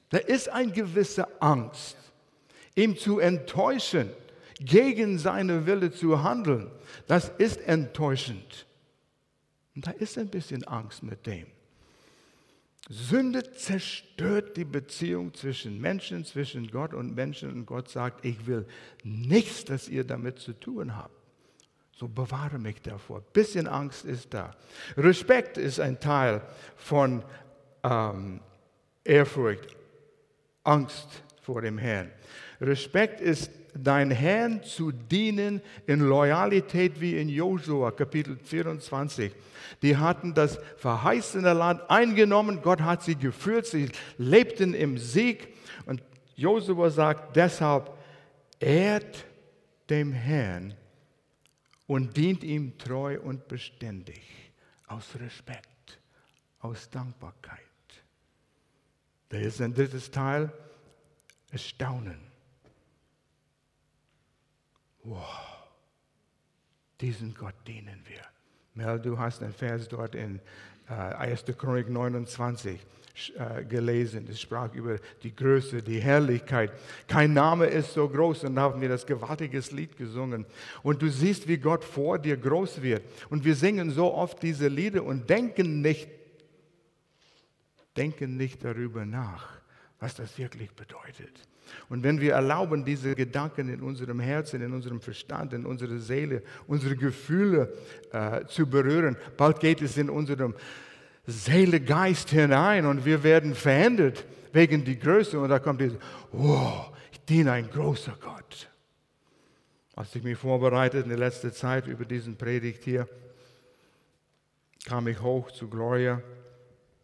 Da 0.10 0.20
ist 0.20 0.50
eine 0.50 0.72
gewisse 0.72 1.42
Angst, 1.42 1.98
ihm 2.76 2.96
zu 2.96 3.18
enttäuschen, 3.18 4.12
gegen 4.60 5.18
seine 5.18 5.66
Wille 5.66 5.92
zu 5.92 6.22
handeln. 6.22 6.70
Das 7.08 7.30
ist 7.40 7.60
enttäuschend. 7.62 8.68
Und 9.76 9.88
da 9.88 9.92
ist 9.92 10.16
ein 10.20 10.30
bisschen 10.30 10.64
Angst 10.66 11.02
mit 11.02 11.26
dem. 11.26 11.48
Sünde 12.88 13.52
zerstört 13.52 14.58
die 14.58 14.66
Beziehung 14.66 15.34
zwischen 15.34 15.82
Menschen, 15.82 16.24
zwischen 16.24 16.70
Gott 16.70 16.94
und 16.94 17.16
Menschen. 17.16 17.52
Und 17.52 17.66
Gott 17.66 17.90
sagt, 17.90 18.24
ich 18.24 18.46
will 18.46 18.68
nichts, 19.04 19.66
das 19.66 19.90
ihr 19.90 20.04
damit 20.04 20.40
zu 20.40 20.54
tun 20.54 20.96
habt. 20.96 21.16
So 21.94 22.08
bewahre 22.08 22.60
mich 22.60 22.82
davor. 22.82 23.22
Bisschen 23.22 23.68
Angst 23.68 24.06
ist 24.06 24.34
da. 24.34 24.52
Respekt 24.98 25.58
ist 25.58 25.80
ein 25.80 26.00
Teil 26.00 26.42
von 26.76 27.24
ähm, 27.84 28.42
Ehrfurcht. 29.04 29.76
Angst 30.64 31.08
vor 31.42 31.62
dem 31.62 31.78
Herrn. 31.78 32.12
Respekt 32.62 33.22
ist 33.22 33.52
dein 33.74 34.12
Herrn 34.12 34.64
zu 34.64 34.92
dienen 34.92 35.62
in 35.86 36.00
Loyalität 36.00 37.02
wie 37.02 37.20
in 37.20 37.30
Josua 37.30 37.92
Kapitel 37.92 38.38
24. 38.38 39.32
Die 39.82 39.98
hatten 39.98 40.34
das 40.34 40.60
verheißene 40.78 41.54
Land 41.54 41.90
eingenommen, 41.90 42.62
Gott 42.62 42.82
hat 42.82 43.04
sie 43.04 43.16
geführt, 43.16 43.66
sie 43.66 43.90
lebten 44.18 44.74
im 44.74 44.98
Sieg 44.98 45.54
und 45.86 46.02
Josua 46.36 46.90
sagt 46.90 47.36
deshalb, 47.36 47.92
ehrt 48.60 49.26
dem 49.90 50.14
Herrn 50.14 50.74
und 51.88 52.16
dient 52.16 52.44
ihm 52.44 52.78
treu 52.78 53.20
und 53.20 53.48
beständig 53.48 54.22
aus 54.88 55.16
Respekt, 55.20 56.00
aus 56.60 56.90
Dankbarkeit. 56.90 57.60
Da 59.30 59.38
ist 59.38 59.62
ein 59.62 59.74
drittes 59.74 60.12
Teil, 60.12 60.52
Erstaunen. 61.52 62.35
Wow, 65.06 65.20
diesen 67.00 67.36
Gott 67.36 67.54
dienen 67.68 68.02
wir. 68.08 68.22
Mel, 68.74 69.00
du 69.00 69.20
hast 69.20 69.44
einen 69.44 69.54
Vers 69.54 69.88
dort 69.88 70.16
in 70.16 70.40
äh, 70.90 70.94
1. 70.94 71.46
Chronik 71.58 71.90
29 71.90 72.80
äh, 73.38 73.64
gelesen. 73.66 74.28
Es 74.30 74.42
sprach 74.42 74.74
über 74.74 74.98
die 75.22 75.34
Größe, 75.34 75.84
die 75.84 76.00
Herrlichkeit. 76.00 76.72
Kein 77.08 77.34
Name 77.34 77.68
ist 77.68 77.94
so 77.94 78.10
groß. 78.10 78.46
Und 78.46 78.56
da 78.56 78.64
haben 78.64 78.82
wir 78.82 78.90
das 78.90 79.06
gewaltiges 79.06 79.72
Lied 79.72 79.96
gesungen. 79.96 80.46
Und 80.82 81.04
du 81.04 81.10
siehst, 81.10 81.48
wie 81.48 81.58
Gott 81.58 81.84
vor 81.84 82.18
dir 82.18 82.36
groß 82.36 82.82
wird. 82.82 83.04
Und 83.30 83.46
wir 83.46 83.56
singen 83.56 83.92
so 83.92 84.12
oft 84.12 84.42
diese 84.42 84.68
Lieder 84.68 85.04
und 85.04 85.30
denken 85.30 85.82
nicht, 85.82 86.10
denken 87.96 88.38
nicht 88.38 88.66
darüber 88.66 89.06
nach, 89.06 89.55
was 90.06 90.14
das 90.14 90.38
wirklich 90.38 90.70
bedeutet. 90.74 91.32
Und 91.90 92.04
wenn 92.04 92.22
wir 92.22 92.34
erlauben, 92.34 92.86
diese 92.86 93.16
Gedanken 93.16 93.70
in 93.70 93.82
unserem 93.82 94.20
Herzen, 94.20 94.62
in 94.62 94.72
unserem 94.72 95.02
Verstand, 95.02 95.52
in 95.52 95.66
unserer 95.66 95.98
Seele, 95.98 96.44
unsere 96.68 96.96
Gefühle 96.96 97.74
äh, 98.12 98.46
zu 98.46 98.68
berühren, 98.68 99.18
bald 99.36 99.60
geht 99.60 99.82
es 99.82 99.98
in 99.98 100.12
unserem 100.12 100.54
Seele, 101.26 101.82
Geist 101.82 102.30
hinein 102.30 102.86
und 102.86 103.04
wir 103.04 103.24
werden 103.24 103.56
verändert 103.56 104.26
wegen 104.54 104.86
die 104.86 105.00
Größe. 105.00 105.40
Und 105.40 105.50
da 105.50 105.58
kommt 105.58 105.82
dieses, 105.82 105.98
wow, 106.32 106.96
ich 107.12 107.20
diene 107.22 107.54
ein 107.54 107.68
großer 107.68 108.16
Gott. 108.22 108.70
Als 109.96 110.16
ich 110.16 110.22
mich 110.22 110.38
vorbereitet 110.38 111.06
in 111.06 111.10
der 111.10 111.18
letzten 111.18 111.52
Zeit 111.52 111.88
über 111.88 112.06
diesen 112.06 112.38
Predigt 112.38 112.84
hier, 112.84 113.10
kam 114.86 115.08
ich 115.08 115.20
hoch 115.20 115.50
zu 115.50 115.68
Gloria. 115.68 116.22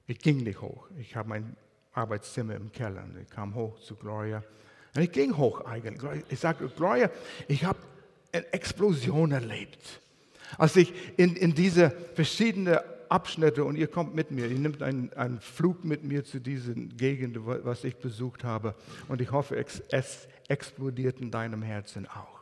Ich 0.05 0.19
ging 0.19 0.43
nicht 0.43 0.61
hoch. 0.61 0.87
Ich 0.99 1.15
habe 1.15 1.29
mein 1.29 1.55
Arbeitszimmer 1.93 2.55
im 2.55 2.71
Keller. 2.71 3.03
Und 3.03 3.17
ich 3.21 3.29
kam 3.29 3.55
hoch 3.55 3.79
zu 3.79 3.95
Gloria. 3.95 4.43
Und 4.95 5.01
ich 5.01 5.11
ging 5.11 5.37
hoch 5.37 5.65
eigentlich. 5.65 6.23
Ich 6.29 6.39
sagte, 6.39 6.67
Gloria, 6.67 7.09
ich 7.47 7.63
habe 7.63 7.79
eine 8.31 8.51
Explosion 8.53 9.31
erlebt. 9.31 10.01
Als 10.57 10.75
ich 10.75 10.93
in, 11.17 11.35
in 11.35 11.53
diese 11.53 11.91
verschiedenen 12.13 12.77
Abschnitte, 13.09 13.63
und 13.63 13.75
ihr 13.75 13.87
kommt 13.87 14.15
mit 14.15 14.31
mir, 14.31 14.47
ihr 14.47 14.57
nehmt 14.57 14.81
einen, 14.81 15.11
einen 15.13 15.39
Flug 15.39 15.83
mit 15.83 16.03
mir 16.03 16.23
zu 16.23 16.39
diesen 16.39 16.95
Gegenden, 16.97 17.45
was 17.45 17.83
ich 17.83 17.97
besucht 17.97 18.43
habe. 18.43 18.75
Und 19.07 19.21
ich 19.21 19.31
hoffe, 19.31 19.63
es 19.89 20.27
explodiert 20.47 21.19
in 21.19 21.31
deinem 21.31 21.61
Herzen 21.61 22.07
auch. 22.07 22.41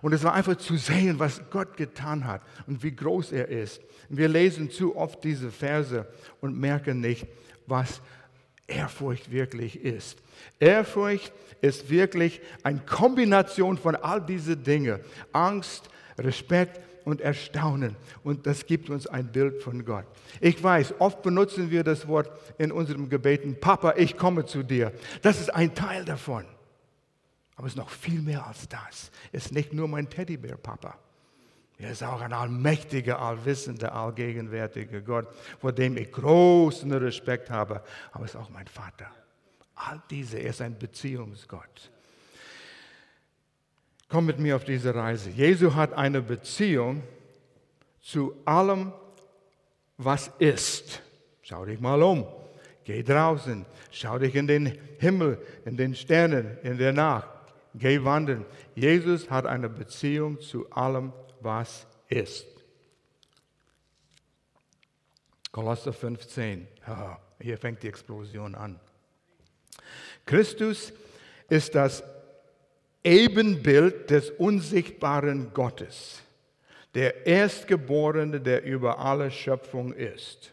Und 0.00 0.12
es 0.12 0.22
war 0.22 0.34
einfach 0.34 0.56
zu 0.56 0.76
sehen, 0.76 1.18
was 1.18 1.42
Gott 1.50 1.76
getan 1.76 2.24
hat 2.24 2.42
und 2.66 2.82
wie 2.82 2.94
groß 2.94 3.32
er 3.32 3.48
ist. 3.48 3.80
Wir 4.08 4.28
lesen 4.28 4.70
zu 4.70 4.96
oft 4.96 5.22
diese 5.24 5.50
Verse 5.50 6.06
und 6.40 6.58
merken 6.58 7.00
nicht, 7.00 7.26
was 7.66 8.00
Ehrfurcht 8.68 9.32
wirklich 9.32 9.82
ist. 9.82 10.18
Ehrfurcht 10.60 11.32
ist 11.60 11.90
wirklich 11.90 12.40
eine 12.62 12.80
Kombination 12.80 13.76
von 13.78 13.96
all 13.96 14.24
diesen 14.24 14.62
Dingen. 14.62 15.00
Angst, 15.32 15.90
Respekt 16.18 16.80
und 17.04 17.20
Erstaunen. 17.20 17.96
Und 18.22 18.46
das 18.46 18.66
gibt 18.66 18.90
uns 18.90 19.06
ein 19.06 19.32
Bild 19.32 19.62
von 19.62 19.84
Gott. 19.84 20.04
Ich 20.40 20.62
weiß, 20.62 20.94
oft 21.00 21.22
benutzen 21.22 21.70
wir 21.70 21.82
das 21.82 22.06
Wort 22.06 22.30
in 22.58 22.70
unserem 22.70 23.08
Gebeten, 23.08 23.58
Papa, 23.58 23.94
ich 23.96 24.16
komme 24.16 24.44
zu 24.44 24.62
dir. 24.62 24.92
Das 25.22 25.40
ist 25.40 25.52
ein 25.52 25.74
Teil 25.74 26.04
davon. 26.04 26.44
Aber 27.56 27.66
es 27.66 27.72
ist 27.72 27.78
noch 27.78 27.90
viel 27.90 28.20
mehr 28.20 28.46
als 28.46 28.68
das. 28.68 29.10
Es 29.32 29.46
ist 29.46 29.52
nicht 29.52 29.72
nur 29.72 29.88
mein 29.88 30.08
Teddybär, 30.08 30.56
Papa. 30.56 30.96
Er 31.78 31.92
ist 31.92 32.02
auch 32.02 32.20
ein 32.20 32.32
allmächtiger, 32.32 33.20
allwissender, 33.20 33.94
allgegenwärtiger 33.94 35.00
Gott, 35.00 35.28
vor 35.60 35.72
dem 35.72 35.96
ich 35.96 36.10
großen 36.10 36.92
Respekt 36.92 37.50
habe. 37.50 37.82
Aber 38.10 38.24
er 38.24 38.26
ist 38.26 38.36
auch 38.36 38.50
mein 38.50 38.66
Vater. 38.66 39.06
All 39.76 40.02
diese, 40.10 40.38
er 40.38 40.50
ist 40.50 40.60
ein 40.60 40.76
Beziehungsgott. 40.76 41.92
Komm 44.08 44.26
mit 44.26 44.40
mir 44.40 44.56
auf 44.56 44.64
diese 44.64 44.92
Reise. 44.92 45.30
Jesu 45.30 45.74
hat 45.74 45.92
eine 45.92 46.20
Beziehung 46.20 47.02
zu 48.00 48.34
allem, 48.44 48.92
was 49.98 50.32
ist. 50.38 51.02
Schau 51.42 51.64
dich 51.64 51.78
mal 51.78 52.02
um. 52.02 52.26
Geh 52.84 53.02
draußen. 53.02 53.66
Schau 53.90 54.18
dich 54.18 54.34
in 54.34 54.46
den 54.46 54.78
Himmel, 54.98 55.38
in 55.64 55.76
den 55.76 55.94
Sternen, 55.94 56.56
in 56.62 56.78
der 56.78 56.92
Nacht. 56.92 57.28
Geh 57.74 58.02
wandern. 58.02 58.46
Jesus 58.74 59.30
hat 59.30 59.46
eine 59.46 59.68
Beziehung 59.68 60.40
zu 60.40 60.68
allem, 60.70 61.12
was 61.40 61.86
ist. 62.08 62.46
Kolosser 65.52 65.92
15. 65.92 66.68
hier 67.40 67.58
fängt 67.58 67.82
die 67.82 67.88
Explosion 67.88 68.54
an. 68.54 68.78
Christus 70.26 70.92
ist 71.48 71.74
das 71.74 72.04
Ebenbild 73.02 74.10
des 74.10 74.30
unsichtbaren 74.30 75.52
Gottes, 75.54 76.22
der 76.94 77.26
Erstgeborene, 77.26 78.40
der 78.40 78.64
über 78.64 78.98
alle 78.98 79.30
Schöpfung 79.30 79.92
ist. 79.92 80.52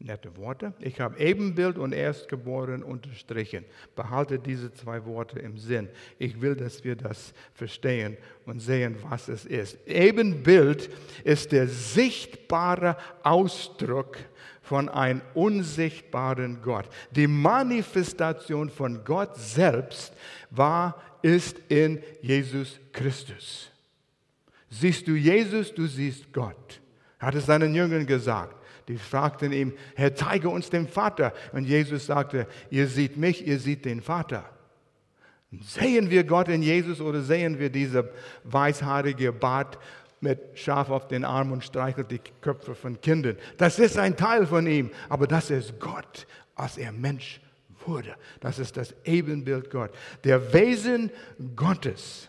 Nette 0.00 0.36
Worte. 0.36 0.74
Ich 0.80 1.00
habe 1.00 1.18
Ebenbild 1.18 1.78
und 1.78 1.92
Erstgeboren 1.92 2.82
unterstrichen. 2.82 3.64
Behalte 3.94 4.38
diese 4.38 4.70
zwei 4.72 5.04
Worte 5.06 5.38
im 5.38 5.56
Sinn. 5.56 5.88
Ich 6.18 6.40
will, 6.42 6.54
dass 6.54 6.84
wir 6.84 6.96
das 6.96 7.32
verstehen 7.54 8.18
und 8.44 8.60
sehen, 8.60 8.96
was 9.08 9.28
es 9.28 9.46
ist. 9.46 9.78
Ebenbild 9.86 10.90
ist 11.24 11.52
der 11.52 11.66
sichtbare 11.66 12.98
Ausdruck 13.22 14.18
von 14.60 14.90
einem 14.90 15.22
unsichtbaren 15.32 16.60
Gott. 16.60 16.86
Die 17.12 17.26
Manifestation 17.26 18.68
von 18.68 19.02
Gott 19.02 19.36
selbst 19.36 20.12
war, 20.50 21.00
ist 21.22 21.58
in 21.68 22.02
Jesus 22.20 22.78
Christus. 22.92 23.70
Siehst 24.68 25.08
du 25.08 25.14
Jesus, 25.14 25.72
du 25.72 25.86
siehst 25.86 26.30
Gott. 26.34 26.80
Hat 27.18 27.34
es 27.34 27.46
seinen 27.46 27.74
Jüngern 27.74 28.04
gesagt. 28.04 28.65
Die 28.88 28.98
fragten 28.98 29.52
ihm, 29.52 29.72
Herr, 29.96 30.14
zeige 30.14 30.48
uns 30.48 30.70
den 30.70 30.86
Vater. 30.86 31.32
Und 31.52 31.64
Jesus 31.64 32.06
sagte, 32.06 32.46
ihr 32.70 32.86
seht 32.86 33.16
mich, 33.16 33.46
ihr 33.46 33.58
seht 33.58 33.84
den 33.84 34.00
Vater. 34.00 34.44
Sehen 35.60 36.10
wir 36.10 36.24
Gott 36.24 36.48
in 36.48 36.62
Jesus 36.62 37.00
oder 37.00 37.22
sehen 37.22 37.58
wir 37.58 37.70
diese 37.70 38.10
weißhaarige 38.44 39.32
Bart 39.32 39.78
mit 40.20 40.40
Schaf 40.54 40.90
auf 40.90 41.08
den 41.08 41.24
Arm 41.24 41.52
und 41.52 41.64
streichelt 41.64 42.10
die 42.10 42.20
Köpfe 42.40 42.74
von 42.74 43.00
Kindern? 43.00 43.36
Das 43.56 43.78
ist 43.78 43.98
ein 43.98 44.16
Teil 44.16 44.46
von 44.46 44.66
ihm, 44.66 44.90
aber 45.08 45.26
das 45.26 45.50
ist 45.50 45.78
Gott, 45.80 46.26
als 46.54 46.78
er 46.78 46.92
Mensch 46.92 47.40
wurde. 47.86 48.14
Das 48.40 48.58
ist 48.58 48.76
das 48.76 48.94
Ebenbild 49.04 49.70
Gott. 49.70 49.90
Der 50.24 50.52
Wesen 50.52 51.10
Gottes 51.54 52.28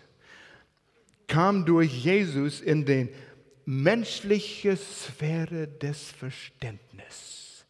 kam 1.27 1.65
durch 1.65 1.91
Jesus 2.03 2.61
in 2.61 2.85
den 2.85 3.09
menschliche 3.67 4.77
Sphäre 4.77 5.67
des 5.67 6.11
Verständnisses. 6.11 7.65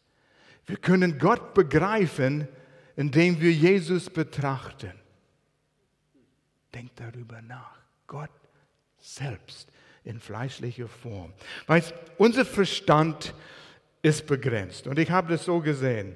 Wir 0.64 0.76
können 0.76 1.18
Gott 1.18 1.54
begreifen, 1.54 2.46
indem 2.94 3.40
wir 3.40 3.50
Jesus 3.50 4.08
betrachten. 4.08 4.92
Denk 6.72 6.94
darüber 6.94 7.42
nach. 7.42 7.78
Gott 8.06 8.30
selbst 9.00 9.70
in 10.04 10.20
fleischlicher 10.20 10.86
Form. 10.86 11.32
Weißt, 11.66 11.92
unser 12.16 12.44
Verstand 12.44 13.34
ist 14.00 14.24
begrenzt. 14.26 14.86
Und 14.86 15.00
ich 15.00 15.10
habe 15.10 15.32
das 15.32 15.44
so 15.44 15.60
gesehen. 15.60 16.14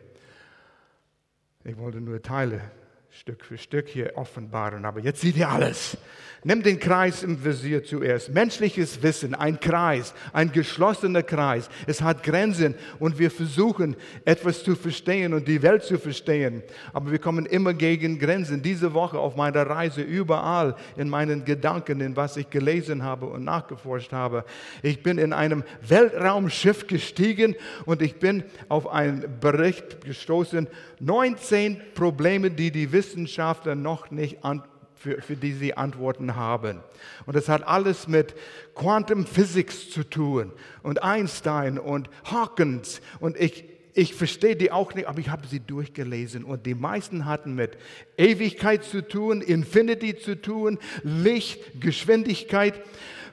Ich 1.64 1.76
wollte 1.76 2.00
nur 2.00 2.22
Teile 2.22 2.70
Stück 3.14 3.44
für 3.44 3.58
Stück 3.58 3.88
hier 3.88 4.12
offenbaren, 4.16 4.86
aber 4.86 5.00
jetzt 5.00 5.20
seht 5.20 5.36
ihr 5.36 5.48
alles. 5.48 5.98
Nimm 6.44 6.62
den 6.62 6.80
Kreis 6.80 7.22
im 7.22 7.44
Visier 7.44 7.84
zuerst. 7.84 8.30
Menschliches 8.30 9.00
Wissen, 9.00 9.34
ein 9.34 9.60
Kreis, 9.60 10.12
ein 10.32 10.50
geschlossener 10.50 11.22
Kreis. 11.22 11.68
Es 11.86 12.00
hat 12.00 12.24
Grenzen 12.24 12.74
und 12.98 13.18
wir 13.18 13.30
versuchen 13.30 13.94
etwas 14.24 14.64
zu 14.64 14.74
verstehen 14.74 15.34
und 15.34 15.46
die 15.46 15.62
Welt 15.62 15.84
zu 15.84 15.98
verstehen. 15.98 16.64
Aber 16.92 17.12
wir 17.12 17.20
kommen 17.20 17.46
immer 17.46 17.74
gegen 17.74 18.18
Grenzen. 18.18 18.60
Diese 18.60 18.92
Woche 18.92 19.18
auf 19.18 19.36
meiner 19.36 19.64
Reise 19.68 20.00
überall 20.00 20.74
in 20.96 21.08
meinen 21.08 21.44
Gedanken, 21.44 22.00
in 22.00 22.16
was 22.16 22.36
ich 22.36 22.50
gelesen 22.50 23.04
habe 23.04 23.26
und 23.26 23.44
nachgeforscht 23.44 24.10
habe. 24.10 24.44
Ich 24.82 25.04
bin 25.04 25.18
in 25.18 25.32
einem 25.32 25.62
Weltraumschiff 25.86 26.88
gestiegen 26.88 27.54
und 27.84 28.02
ich 28.02 28.16
bin 28.16 28.42
auf 28.68 28.88
einen 28.88 29.38
Bericht 29.38 30.04
gestoßen. 30.04 30.66
19 31.02 31.80
Probleme, 31.94 32.52
die 32.52 32.70
die 32.70 32.92
Wissenschaftler 32.92 33.74
noch 33.74 34.12
nicht 34.12 34.44
an 34.44 34.62
für, 34.94 35.20
für 35.20 35.34
die 35.34 35.52
sie 35.52 35.76
Antworten 35.76 36.36
haben. 36.36 36.78
Und 37.26 37.34
das 37.34 37.48
hat 37.48 37.66
alles 37.66 38.06
mit 38.06 38.36
Quantum 38.76 39.26
Physics 39.26 39.90
zu 39.90 40.04
tun 40.04 40.52
und 40.84 41.02
Einstein 41.02 41.80
und 41.80 42.08
Hawkins. 42.24 43.00
Und 43.18 43.36
ich, 43.36 43.64
ich 43.94 44.14
verstehe 44.14 44.54
die 44.54 44.70
auch 44.70 44.94
nicht, 44.94 45.08
aber 45.08 45.18
ich 45.18 45.28
habe 45.28 45.48
sie 45.48 45.58
durchgelesen. 45.58 46.44
Und 46.44 46.66
die 46.66 46.76
meisten 46.76 47.26
hatten 47.26 47.56
mit 47.56 47.76
Ewigkeit 48.16 48.84
zu 48.84 49.06
tun, 49.06 49.40
Infinity 49.40 50.16
zu 50.16 50.40
tun, 50.40 50.78
Licht, 51.02 51.80
Geschwindigkeit. 51.80 52.80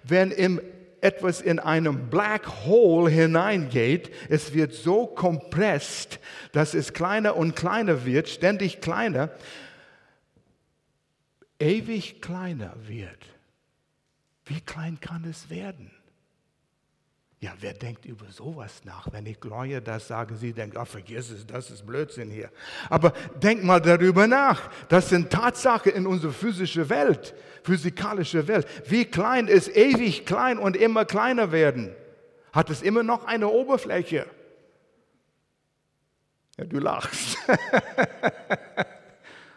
Wenn 0.03 0.31
im 0.31 0.59
etwas 1.01 1.41
in 1.41 1.59
einem 1.59 2.09
Black 2.09 2.65
Hole 2.65 3.09
hineingeht, 3.09 4.11
es 4.29 4.53
wird 4.53 4.73
so 4.73 5.07
kompresst, 5.07 6.19
dass 6.51 6.73
es 6.73 6.93
kleiner 6.93 7.35
und 7.35 7.55
kleiner 7.55 8.05
wird, 8.05 8.29
ständig 8.29 8.81
kleiner 8.81 9.31
ewig 11.59 12.21
kleiner 12.21 12.73
wird, 12.87 13.25
wie 14.45 14.61
klein 14.61 14.99
kann 14.99 15.25
es 15.25 15.49
werden? 15.49 15.91
Ja, 17.41 17.53
wer 17.61 17.73
denkt 17.73 18.05
über 18.05 18.25
sowas 18.31 18.81
nach? 18.83 19.07
Wenn 19.13 19.25
ich 19.25 19.39
Gloria 19.39 19.79
das 19.79 20.09
sage, 20.09 20.35
sie 20.35 20.51
denkt, 20.51 20.75
ach, 20.75 20.87
vergiss 20.87 21.29
es, 21.29 21.47
das 21.47 21.71
ist 21.71 21.85
Blödsinn 21.85 22.29
hier. 22.29 22.51
Aber 22.89 23.13
denk 23.41 23.63
mal 23.63 23.79
darüber 23.79 24.27
nach. 24.27 24.69
Das 24.89 25.07
sind 25.07 25.29
Tatsachen 25.29 25.93
in 25.93 26.05
unserer 26.05 26.33
physischen 26.33 26.89
Welt, 26.89 27.33
physikalische 27.63 28.45
Welt. 28.49 28.67
Wie 28.89 29.05
klein 29.05 29.47
ist 29.47 29.69
ewig 29.69 30.25
klein 30.25 30.57
und 30.57 30.75
immer 30.75 31.05
kleiner 31.05 31.53
werden? 31.53 31.95
Hat 32.51 32.69
es 32.69 32.81
immer 32.81 33.03
noch 33.03 33.23
eine 33.23 33.47
Oberfläche? 33.47 34.25
Ja, 36.57 36.65
du 36.65 36.79
lachst. 36.79 37.37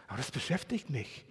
Aber 0.07 0.17
das 0.17 0.31
beschäftigt 0.31 0.89
mich. 0.89 1.25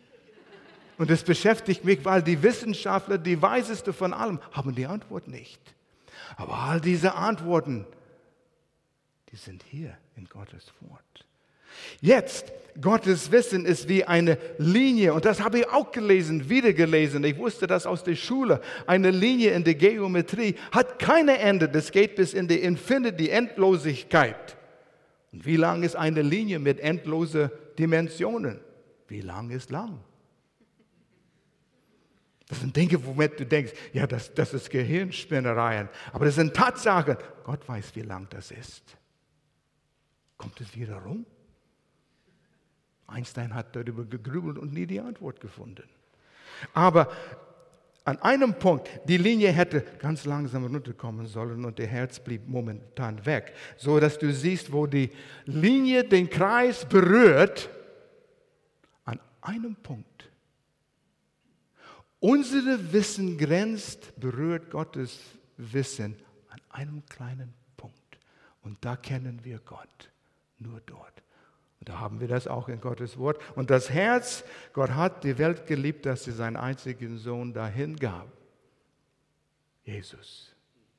Und 0.98 1.08
das 1.08 1.22
beschäftigt 1.22 1.86
mich, 1.86 2.04
weil 2.04 2.22
die 2.22 2.42
Wissenschaftler, 2.42 3.16
die 3.16 3.40
weiseste 3.40 3.94
von 3.94 4.12
allem, 4.12 4.38
haben 4.52 4.74
die 4.74 4.84
Antwort 4.84 5.28
nicht. 5.28 5.58
Aber 6.36 6.54
all 6.54 6.80
diese 6.80 7.14
Antworten, 7.14 7.86
die 9.30 9.36
sind 9.36 9.62
hier 9.62 9.96
in 10.16 10.26
Gottes 10.26 10.72
Wort. 10.80 11.26
Jetzt, 12.00 12.52
Gottes 12.80 13.30
Wissen 13.32 13.64
ist 13.64 13.88
wie 13.88 14.04
eine 14.04 14.38
Linie, 14.58 15.14
und 15.14 15.24
das 15.24 15.42
habe 15.42 15.60
ich 15.60 15.68
auch 15.68 15.90
gelesen, 15.90 16.48
wieder 16.48 16.72
gelesen. 16.72 17.24
Ich 17.24 17.36
wusste 17.38 17.66
das 17.66 17.86
aus 17.86 18.04
der 18.04 18.14
Schule. 18.14 18.60
Eine 18.86 19.10
Linie 19.10 19.52
in 19.52 19.64
der 19.64 19.74
Geometrie 19.74 20.56
hat 20.70 20.98
keine 20.98 21.38
Ende, 21.38 21.68
das 21.68 21.92
geht 21.92 22.16
bis 22.16 22.34
in 22.34 22.48
die 22.48 22.60
Infinity, 22.60 23.28
Endlosigkeit. 23.28 24.56
Und 25.32 25.46
wie 25.46 25.56
lang 25.56 25.82
ist 25.82 25.96
eine 25.96 26.22
Linie 26.22 26.58
mit 26.58 26.80
endlosen 26.80 27.50
Dimensionen? 27.78 28.60
Wie 29.08 29.20
lang 29.20 29.50
ist 29.50 29.70
lang? 29.70 29.98
Das 32.52 32.60
sind 32.60 32.76
Dinge, 32.76 33.02
womit 33.06 33.40
du 33.40 33.46
denkst, 33.46 33.72
ja, 33.94 34.06
das, 34.06 34.34
das 34.34 34.52
ist 34.52 34.68
Gehirnspinnereien. 34.68 35.88
Aber 36.12 36.26
das 36.26 36.34
sind 36.34 36.54
Tatsachen. 36.54 37.16
Gott 37.44 37.66
weiß, 37.66 37.96
wie 37.96 38.02
lang 38.02 38.26
das 38.28 38.50
ist. 38.50 38.82
Kommt 40.36 40.60
es 40.60 40.76
wieder 40.76 40.98
rum? 40.98 41.24
Einstein 43.06 43.54
hat 43.54 43.74
darüber 43.74 44.04
gegrübelt 44.04 44.58
und 44.58 44.74
nie 44.74 44.84
die 44.84 45.00
Antwort 45.00 45.40
gefunden. 45.40 45.88
Aber 46.74 47.10
an 48.04 48.20
einem 48.20 48.52
Punkt, 48.52 48.90
die 49.06 49.16
Linie 49.16 49.50
hätte 49.50 49.80
ganz 49.98 50.26
langsam 50.26 50.66
runterkommen 50.66 51.26
sollen 51.26 51.64
und 51.64 51.78
der 51.78 51.86
Herz 51.86 52.20
blieb 52.20 52.46
momentan 52.46 53.24
weg, 53.24 53.54
so 53.78 53.98
dass 53.98 54.18
du 54.18 54.30
siehst, 54.30 54.70
wo 54.70 54.86
die 54.86 55.10
Linie 55.46 56.04
den 56.04 56.28
Kreis 56.28 56.84
berührt. 56.84 57.70
An 59.06 59.18
einem 59.40 59.74
Punkt 59.76 60.11
unser 62.22 62.92
Wissen 62.92 63.36
grenzt, 63.36 64.18
berührt 64.18 64.70
Gottes 64.70 65.18
Wissen 65.56 66.16
an 66.48 66.60
einem 66.70 67.04
kleinen 67.06 67.52
Punkt. 67.76 68.18
Und 68.62 68.84
da 68.84 68.96
kennen 68.96 69.44
wir 69.44 69.58
Gott, 69.58 70.10
nur 70.58 70.80
dort. 70.86 71.22
Und 71.80 71.88
da 71.88 71.98
haben 71.98 72.20
wir 72.20 72.28
das 72.28 72.46
auch 72.46 72.68
in 72.68 72.80
Gottes 72.80 73.18
Wort. 73.18 73.40
Und 73.56 73.70
das 73.70 73.90
Herz, 73.90 74.44
Gott 74.72 74.90
hat 74.90 75.24
die 75.24 75.36
Welt 75.36 75.66
geliebt, 75.66 76.06
dass 76.06 76.26
er 76.28 76.34
seinen 76.34 76.56
einzigen 76.56 77.18
Sohn 77.18 77.52
dahin 77.52 77.96
gab. 77.96 78.28
Jesus, 79.84 80.54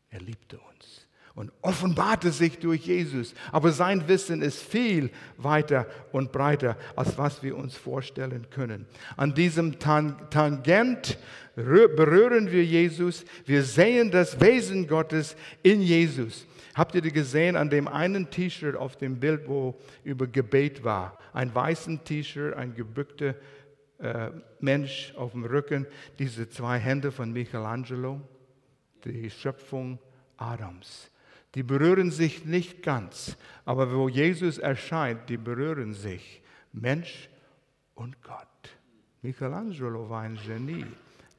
er 0.10 0.20
liebte 0.20 0.60
uns. 0.60 1.08
Und 1.36 1.52
offenbarte 1.62 2.32
sich 2.32 2.60
durch 2.60 2.86
Jesus. 2.86 3.34
Aber 3.52 3.72
sein 3.72 4.08
Wissen 4.08 4.42
ist 4.42 4.62
viel 4.62 5.10
weiter 5.38 5.88
und 6.12 6.32
breiter, 6.32 6.78
als 6.96 7.18
was 7.18 7.42
wir 7.42 7.58
uns 7.58 7.76
vorstellen 7.76 8.48
können. 8.52 8.86
An 9.18 9.34
diesem 9.34 9.80
Tangent 9.80 11.18
berühren 11.56 12.52
wir 12.52 12.64
Jesus. 12.64 13.26
Wir 13.46 13.64
sehen 13.64 14.12
das 14.12 14.40
Wesen 14.40 14.88
Gottes 14.88 15.36
in 15.64 15.82
Jesus. 15.82 16.46
Habt 16.76 16.96
ihr 16.96 17.02
gesehen 17.02 17.56
an 17.56 17.70
dem 17.70 17.88
einen 17.88 18.30
T-Shirt 18.30 18.76
auf 18.76 18.96
dem 18.96 19.20
Bild, 19.20 19.48
wo 19.48 19.80
über 20.04 20.28
Gebet 20.28 20.84
war? 20.84 21.18
Ein 21.32 21.54
weißen 21.54 22.04
T-Shirt, 22.04 22.56
ein 22.56 22.76
gebückter 22.76 23.36
äh, 24.00 24.32
Mensch 24.60 25.14
auf 25.16 25.32
dem 25.32 25.46
Rücken, 25.46 25.88
diese 26.18 26.50
zwei 26.50 26.78
Hände 26.80 27.12
von 27.12 27.32
Michelangelo, 27.32 28.22
die 29.06 29.30
Schöpfung 29.30 30.00
Adams. 30.38 31.12
Die 31.56 31.64
berühren 31.64 32.12
sich 32.12 32.46
nicht 32.46 32.82
ganz, 32.82 33.38
aber 33.66 33.94
wo 33.94 34.10
Jesus 34.10 34.58
erscheint, 34.58 35.30
die 35.30 35.38
berühren 35.38 35.94
sich. 35.94 36.42
Mensch 36.72 37.30
und 37.94 38.22
Gott. 38.24 38.48
Michelangelo 39.22 40.10
war 40.10 40.22
ein 40.22 40.40
Genie. 40.46 40.86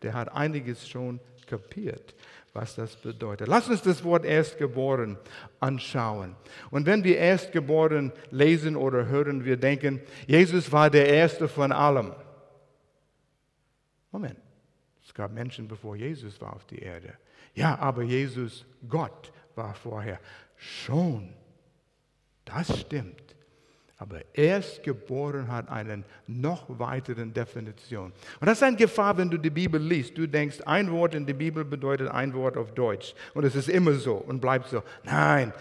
Der 0.02 0.14
hat 0.14 0.32
einiges 0.32 0.88
schon 0.88 1.18
kapiert, 1.46 2.14
was 2.52 2.76
das 2.76 2.96
bedeutet. 2.96 3.48
Lass 3.48 3.68
uns 3.68 3.82
das 3.82 4.04
Wort 4.04 4.24
Erstgeboren 4.24 5.18
anschauen. 5.60 6.36
Und 6.70 6.86
wenn 6.86 7.02
wir 7.02 7.18
Erstgeboren 7.18 8.12
lesen 8.30 8.76
oder 8.76 9.06
hören, 9.06 9.44
wir 9.44 9.56
denken, 9.56 10.00
Jesus 10.26 10.70
war 10.70 10.90
der 10.90 11.08
Erste 11.08 11.48
von 11.48 11.72
allem. 11.72 12.12
Moment, 14.12 14.38
es 15.04 15.12
gab 15.12 15.32
Menschen, 15.32 15.66
bevor 15.66 15.96
Jesus 15.96 16.40
war 16.40 16.54
auf 16.54 16.64
die 16.66 16.78
Erde. 16.78 17.14
Ja, 17.54 17.78
aber 17.78 18.02
Jesus, 18.02 18.64
Gott, 18.88 19.32
war 19.56 19.74
vorher. 19.74 20.20
Schon, 20.56 21.28
das 22.44 22.80
stimmt. 22.80 23.24
Aber 23.96 24.20
Erstgeboren 24.34 25.50
hat 25.50 25.68
eine 25.68 26.02
noch 26.26 26.66
weiteren 26.78 27.32
Definition. 27.32 28.12
Und 28.40 28.46
das 28.46 28.58
ist 28.58 28.64
eine 28.64 28.76
Gefahr, 28.76 29.16
wenn 29.16 29.30
du 29.30 29.38
die 29.38 29.50
Bibel 29.50 29.80
liest. 29.80 30.18
Du 30.18 30.26
denkst, 30.26 30.60
ein 30.66 30.90
Wort 30.90 31.14
in 31.14 31.24
der 31.24 31.34
Bibel 31.34 31.64
bedeutet 31.64 32.08
ein 32.08 32.34
Wort 32.34 32.56
auf 32.56 32.72
Deutsch. 32.72 33.14
Und 33.34 33.44
es 33.44 33.54
ist 33.54 33.68
immer 33.68 33.92
so 33.92 34.16
und 34.16 34.40
bleibt 34.40 34.68
so. 34.68 34.82
Nein, 35.04 35.52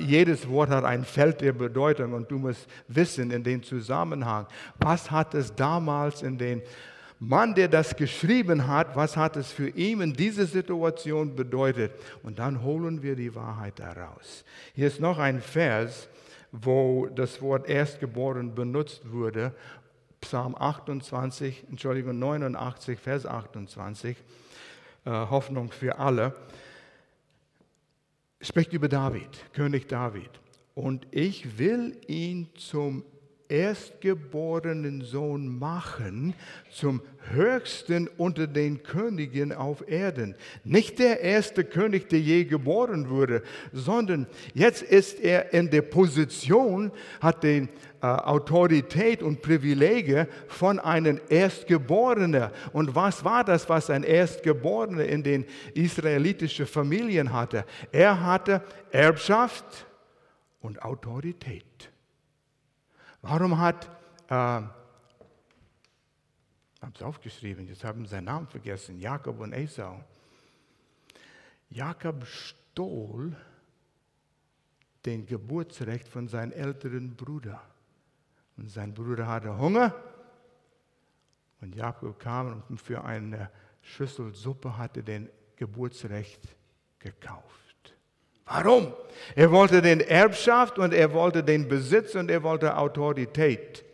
jedes 0.00 0.46
Wort 0.48 0.68
hat 0.68 0.84
ein 0.84 1.02
Feld 1.02 1.40
der 1.40 1.54
Bedeutung 1.54 2.12
und 2.12 2.30
du 2.30 2.38
musst 2.38 2.68
wissen 2.88 3.30
in 3.30 3.42
dem 3.42 3.62
Zusammenhang, 3.62 4.46
was 4.78 5.10
hat 5.10 5.34
es 5.34 5.54
damals 5.54 6.22
in 6.22 6.36
den 6.36 6.62
Mann, 7.20 7.54
der 7.54 7.68
das 7.68 7.96
geschrieben 7.96 8.68
hat, 8.68 8.94
was 8.94 9.16
hat 9.16 9.36
es 9.36 9.50
für 9.50 9.68
ihn 9.70 10.00
in 10.00 10.12
dieser 10.12 10.46
Situation 10.46 11.34
bedeutet. 11.34 11.92
Und 12.22 12.38
dann 12.38 12.62
holen 12.62 13.02
wir 13.02 13.16
die 13.16 13.34
Wahrheit 13.34 13.80
daraus. 13.80 14.44
Hier 14.74 14.86
ist 14.86 15.00
noch 15.00 15.18
ein 15.18 15.40
Vers, 15.40 16.08
wo 16.52 17.06
das 17.06 17.42
Wort 17.42 17.68
Erstgeboren 17.68 18.54
benutzt 18.54 19.10
wurde. 19.10 19.52
Psalm 20.20 20.54
28, 20.54 21.66
Entschuldigung, 21.68 22.18
89, 22.18 22.98
Vers 22.98 23.26
28, 23.26 24.16
äh, 25.04 25.10
Hoffnung 25.10 25.70
für 25.70 25.98
alle, 25.98 26.34
spricht 28.40 28.72
über 28.72 28.88
David, 28.88 29.28
König 29.52 29.88
David. 29.88 30.30
Und 30.74 31.06
ich 31.10 31.58
will 31.58 31.96
ihn 32.06 32.48
zum 32.56 33.04
erstgeborenen 33.48 35.02
Sohn 35.02 35.58
machen 35.58 36.34
zum 36.70 37.00
höchsten 37.30 38.08
unter 38.16 38.46
den 38.46 38.82
Königen 38.82 39.52
auf 39.52 39.88
Erden. 39.88 40.34
Nicht 40.64 40.98
der 40.98 41.20
erste 41.20 41.64
König, 41.64 42.08
der 42.08 42.20
je 42.20 42.44
geboren 42.44 43.08
wurde, 43.08 43.42
sondern 43.72 44.26
jetzt 44.54 44.82
ist 44.82 45.20
er 45.20 45.52
in 45.52 45.70
der 45.70 45.82
Position, 45.82 46.92
hat 47.20 47.42
die 47.42 47.68
äh, 48.00 48.06
Autorität 48.06 49.22
und 49.22 49.42
Privilege 49.42 50.28
von 50.46 50.78
einem 50.78 51.20
Erstgeborenen. 51.28 52.50
Und 52.72 52.94
was 52.94 53.24
war 53.24 53.44
das, 53.44 53.68
was 53.68 53.90
ein 53.90 54.04
Erstgeborener 54.04 55.04
in 55.04 55.22
den 55.22 55.44
israelitischen 55.74 56.66
Familien 56.66 57.32
hatte? 57.32 57.64
Er 57.92 58.22
hatte 58.22 58.62
Erbschaft 58.90 59.86
und 60.60 60.82
Autorität. 60.82 61.90
Warum 63.22 63.58
hat, 63.58 63.86
äh, 64.28 64.34
habe 64.34 64.72
es 66.94 67.02
aufgeschrieben, 67.02 67.66
jetzt 67.66 67.84
haben 67.84 68.06
seinen 68.06 68.24
Namen 68.24 68.46
vergessen, 68.46 68.98
Jakob 68.98 69.40
und 69.40 69.52
Esau. 69.52 70.02
Jakob 71.70 72.24
stohl 72.24 73.36
den 75.04 75.26
Geburtsrecht 75.26 76.08
von 76.08 76.28
seinem 76.28 76.52
älteren 76.52 77.16
Bruder. 77.16 77.60
Und 78.56 78.70
sein 78.70 78.94
Bruder 78.94 79.26
hatte 79.26 79.56
Hunger. 79.56 79.94
Und 81.60 81.74
Jakob 81.74 82.18
kam 82.18 82.62
und 82.68 82.80
für 82.80 83.04
eine 83.04 83.50
Schüssel 83.82 84.34
Suppe 84.34 84.76
hatte 84.76 85.02
den 85.02 85.28
Geburtsrecht 85.56 86.56
gekauft. 86.98 87.67
Warum? 88.48 88.92
Er 89.34 89.50
wollte 89.50 89.82
den 89.82 90.00
Erbschaft 90.00 90.78
und 90.78 90.94
er 90.94 91.12
wollte 91.12 91.44
den 91.44 91.68
Besitz 91.68 92.14
und 92.14 92.30
er 92.30 92.42
wollte 92.42 92.76
Autorität. 92.76 93.84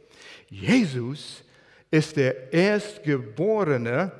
Jesus 0.48 1.42
ist 1.90 2.16
der 2.16 2.52
Erstgeborene, 2.52 4.12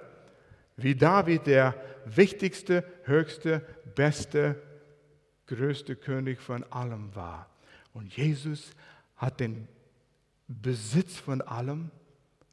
wie 0.77 0.95
David 0.95 1.47
der 1.47 1.75
wichtigste, 2.05 2.85
höchste, 3.05 3.63
beste, 3.95 4.61
größte 5.47 5.97
König 5.97 6.41
von 6.41 6.65
allem 6.65 7.15
war. 7.15 7.49
Und 7.93 8.17
Jesus 8.17 8.73
hat 9.17 9.41
den 9.41 9.69
Besitz 10.49 11.17
von 11.17 11.41
allem, 11.43 11.91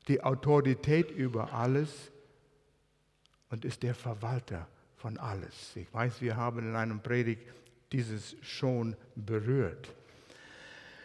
die 0.07 0.23
Autorität 0.23 1.11
über 1.11 1.53
alles 1.53 2.11
und 3.49 3.65
ist 3.65 3.83
der 3.83 3.95
Verwalter 3.95 4.67
von 4.97 5.17
alles. 5.17 5.75
Ich 5.75 5.91
weiß, 5.93 6.21
wir 6.21 6.35
haben 6.37 6.59
in 6.59 6.75
einem 6.75 7.01
Predigt 7.01 7.41
dieses 7.91 8.35
schon 8.41 8.95
berührt. 9.15 9.89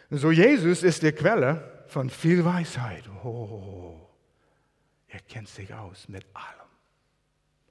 So 0.09 0.31
Jesus 0.31 0.83
ist 0.83 1.03
die 1.03 1.11
Quelle 1.11 1.83
von 1.87 2.09
viel 2.09 2.43
Weisheit. 2.45 3.03
Oh, 3.23 3.99
er 5.07 5.19
kennt 5.21 5.49
sich 5.49 5.73
aus 5.73 6.07
mit 6.07 6.25
allem. 6.33 6.67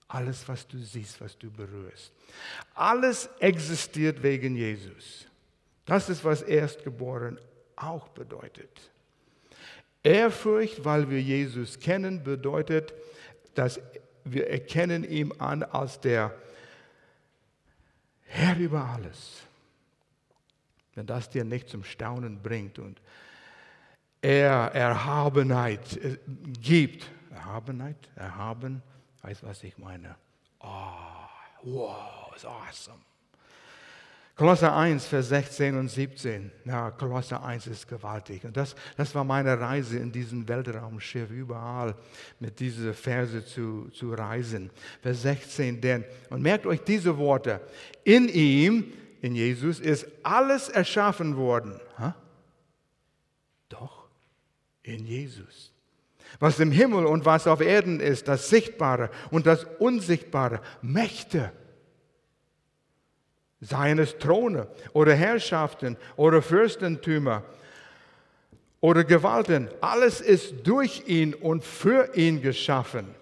Alles, 0.09 0.49
was 0.49 0.67
du 0.69 0.79
siehst, 0.79 1.21
was 1.21 1.37
du 1.37 1.51
berührst. 1.51 2.13
Alles 2.75 3.29
existiert 3.41 4.23
wegen 4.23 4.55
Jesus. 4.55 5.27
Das 5.85 6.09
ist, 6.09 6.25
was 6.25 6.43
Erstgeboren 6.43 7.39
auch 7.75 8.09
bedeutet. 8.09 8.91
Ehrfurcht, 10.03 10.85
weil 10.85 11.11
wir 11.11 11.21
Jesus 11.21 11.81
kennen, 11.81 12.23
bedeutet, 12.23 12.95
dass 13.55 13.81
wir 14.25 14.49
erkennen 14.49 15.03
ihn 15.03 15.33
an 15.41 15.63
als 15.63 16.01
der 16.01 16.35
Herr 18.27 18.57
über 18.57 18.85
alles. 18.85 19.43
Wenn 20.95 21.07
das 21.07 21.29
dir 21.31 21.45
nicht 21.45 21.69
zum 21.69 21.85
Staunen 21.85 22.43
bringt 22.43 22.79
und 22.79 23.01
er 24.23 24.73
Erhabenheit 24.75 25.97
äh, 25.99 26.19
gibt, 26.61 27.11
Erhabenheit, 27.31 28.11
erhaben, 28.17 28.83
weißt 29.23 29.43
was 29.43 29.63
ich 29.63 29.77
meine? 29.79 30.17
Oh, 30.61 30.67
wow, 31.63 32.35
ist 32.35 32.47
awesome. 32.47 32.99
Kolosser 34.37 34.77
1, 34.77 35.07
Vers 35.07 35.31
16 35.31 35.79
und 35.79 35.89
17. 35.89 36.53
Ja, 36.67 36.91
Kolosser 36.91 37.43
1 37.43 37.69
ist 37.69 37.89
gewaltig. 37.89 38.45
Und 38.45 38.55
das, 38.55 38.77
das 38.95 39.15
war 39.15 39.25
meine 39.25 39.59
Reise 39.59 39.99
in 39.99 40.13
diesem 40.13 40.47
Weltraumschiff, 40.47 41.31
überall 41.31 41.95
mit 42.39 42.61
diesen 42.61 42.93
Verse 42.93 43.47
zu, 43.47 43.89
zu 43.95 44.13
reisen. 44.13 44.71
Vers 45.01 45.23
16, 45.23 45.81
denn, 45.81 46.05
und 46.29 46.43
merkt 46.43 46.67
euch 46.67 46.83
diese 46.83 47.17
Worte, 47.17 47.63
in 48.05 48.29
ihm, 48.29 48.93
in 49.23 49.35
Jesus, 49.35 49.81
ist 49.81 50.07
alles 50.23 50.69
erschaffen 50.69 51.39
worden. 51.39 51.81
Ha? 51.99 52.15
Doch, 53.71 54.07
in 54.83 55.07
Jesus. 55.07 55.73
Was 56.41 56.61
im 56.61 56.73
Himmel 56.73 57.07
und 57.07 57.25
was 57.25 57.47
auf 57.47 57.63
Erden 57.63 58.01
ist, 58.01 58.29
das 58.29 58.51
Sichtbare 58.51 59.09
und 59.31 59.47
das 59.47 59.65
Unsichtbare, 59.79 60.61
Mächte, 60.83 61.53
seien 63.61 63.99
es 63.99 64.19
Throne 64.19 64.69
oder 64.93 65.15
Herrschaften 65.15 65.97
oder 66.17 66.43
Fürstentümer 66.43 67.43
oder 68.81 69.05
Gewalten. 69.05 69.69
Alles 69.81 70.21
ist 70.21 70.55
durch 70.65 71.05
ihn 71.07 71.35
und 71.35 71.65
für 71.65 72.15
ihn 72.15 72.43
geschaffen. 72.43 73.15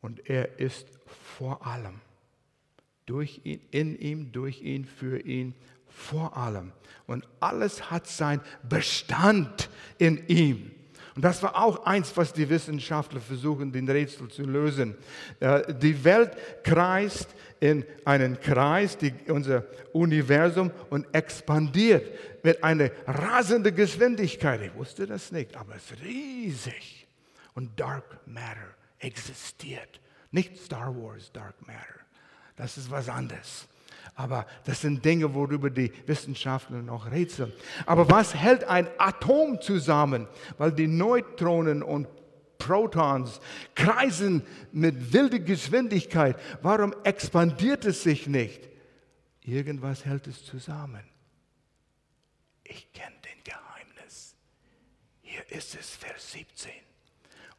Und 0.00 0.28
er 0.28 0.58
ist 0.58 0.86
vor 1.36 1.66
allem. 1.66 2.00
Durch 3.06 3.40
ihn, 3.44 3.60
in 3.70 3.98
ihm, 3.98 4.32
durch 4.32 4.60
ihn, 4.60 4.84
für 4.84 5.18
ihn, 5.20 5.54
vor 5.86 6.36
allem. 6.36 6.72
Und 7.06 7.26
alles 7.40 7.90
hat 7.90 8.06
seinen 8.06 8.42
Bestand 8.68 9.70
in 9.98 10.26
ihm. 10.28 10.70
Und 11.18 11.24
das 11.24 11.42
war 11.42 11.60
auch 11.60 11.84
eins, 11.84 12.16
was 12.16 12.32
die 12.32 12.48
Wissenschaftler 12.48 13.20
versuchen, 13.20 13.72
den 13.72 13.88
Rätsel 13.88 14.28
zu 14.28 14.42
lösen. 14.42 14.94
Äh, 15.40 15.74
die 15.74 16.04
Welt 16.04 16.36
kreist 16.62 17.34
in 17.60 17.84
einen 18.04 18.40
Kreis, 18.40 18.96
die, 18.96 19.12
unser 19.28 19.64
Universum, 19.92 20.70
und 20.90 21.06
expandiert 21.12 22.06
mit 22.44 22.62
einer 22.62 22.90
rasenden 23.06 23.74
Geschwindigkeit. 23.74 24.60
Ich 24.62 24.74
wusste 24.74 25.06
das 25.06 25.32
nicht, 25.32 25.56
aber 25.56 25.74
es 25.76 25.90
ist 25.90 26.02
riesig. 26.02 27.06
Und 27.54 27.78
Dark 27.78 28.20
Matter 28.26 28.74
existiert. 28.98 30.00
Nicht 30.30 30.56
Star 30.58 30.94
Wars 30.94 31.32
Dark 31.32 31.54
Matter. 31.66 32.00
Das 32.56 32.76
ist 32.76 32.90
was 32.90 33.08
anderes. 33.08 33.66
Aber 34.14 34.46
das 34.64 34.80
sind 34.80 35.04
Dinge, 35.04 35.32
worüber 35.32 35.70
die 35.70 35.92
Wissenschaftler 36.06 36.82
noch 36.82 37.10
rätseln. 37.10 37.52
Aber 37.86 38.10
was 38.10 38.34
hält 38.34 38.64
ein 38.64 38.88
Atom 38.98 39.60
zusammen? 39.60 40.26
Weil 40.56 40.72
die 40.72 40.88
Neutronen 40.88 41.82
und 41.82 42.08
Protons 42.58 43.40
kreisen 43.74 44.42
mit 44.72 45.12
wilder 45.12 45.38
Geschwindigkeit. 45.38 46.38
Warum 46.62 46.94
expandiert 47.04 47.84
es 47.84 48.02
sich 48.02 48.26
nicht? 48.26 48.68
Irgendwas 49.42 50.04
hält 50.04 50.26
es 50.26 50.44
zusammen. 50.44 51.02
Ich 52.64 52.92
kenne 52.92 53.16
den 53.24 53.44
Geheimnis. 53.44 54.34
Hier 55.22 55.50
ist 55.50 55.74
es, 55.74 55.96
Vers 55.96 56.32
17. 56.32 56.70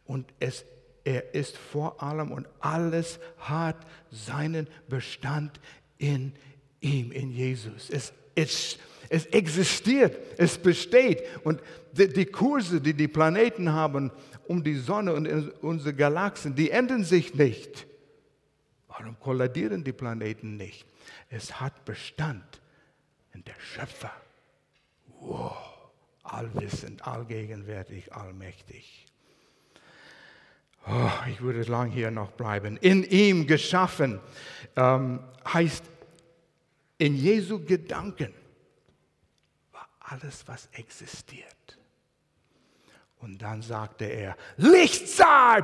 Und 0.06 0.32
es, 0.40 0.66
er 1.04 1.34
ist 1.34 1.58
vor 1.58 2.04
allem 2.04 2.32
und 2.32 2.48
alles 2.60 3.20
hat 3.38 3.78
seinen 4.12 4.68
Bestand 4.88 5.60
in 5.98 6.34
ihm, 6.82 7.12
in 7.12 7.32
Jesus. 7.32 7.90
Es, 7.90 8.14
es, 8.36 8.78
es 9.10 9.26
existiert, 9.28 10.18
es 10.38 10.58
besteht. 10.58 11.24
Und 11.44 11.62
die, 11.92 12.26
Kurse, 12.26 12.80
die 12.80 12.94
die 12.94 13.08
Planeten 13.08 13.74
haben 13.74 14.12
um 14.48 14.64
die 14.64 14.76
Sonne 14.76 15.14
und 15.14 15.28
unsere 15.62 15.94
Galaxien, 15.94 16.56
die 16.56 16.70
ändern 16.70 17.04
sich 17.04 17.34
nicht. 17.34 17.88
Warum 18.88 19.20
kollidieren 19.20 19.84
die 19.84 19.94
Planeten 19.94 20.58
nicht? 20.58 20.86
Es 21.30 21.60
hat 21.60 21.86
Bestand 21.86 22.62
in 23.34 23.44
der 23.44 23.56
Schöpfer. 23.60 24.14
Wow, 25.20 25.58
allwissend, 26.24 27.06
allgegenwärtig, 27.06 28.14
allmächtig. 28.14 29.06
Oh, 30.88 31.10
ich 31.30 31.42
würde 31.42 31.70
lang 31.70 31.92
hier 31.92 32.10
noch 32.10 32.32
bleiben. 32.32 32.78
In 32.78 33.04
ihm 33.04 33.48
geschaffen 33.48 34.20
ähm, 34.76 35.20
heißt 35.46 35.84
in 36.98 37.16
Jesu 37.16 37.64
Gedanken 37.64 38.34
alles, 40.12 40.48
was 40.48 40.68
existiert. 40.74 41.78
Und 43.20 43.42
dann 43.42 43.62
sagte 43.62 44.06
er, 44.06 44.38
Licht 44.58 45.08
sei! 45.08 45.64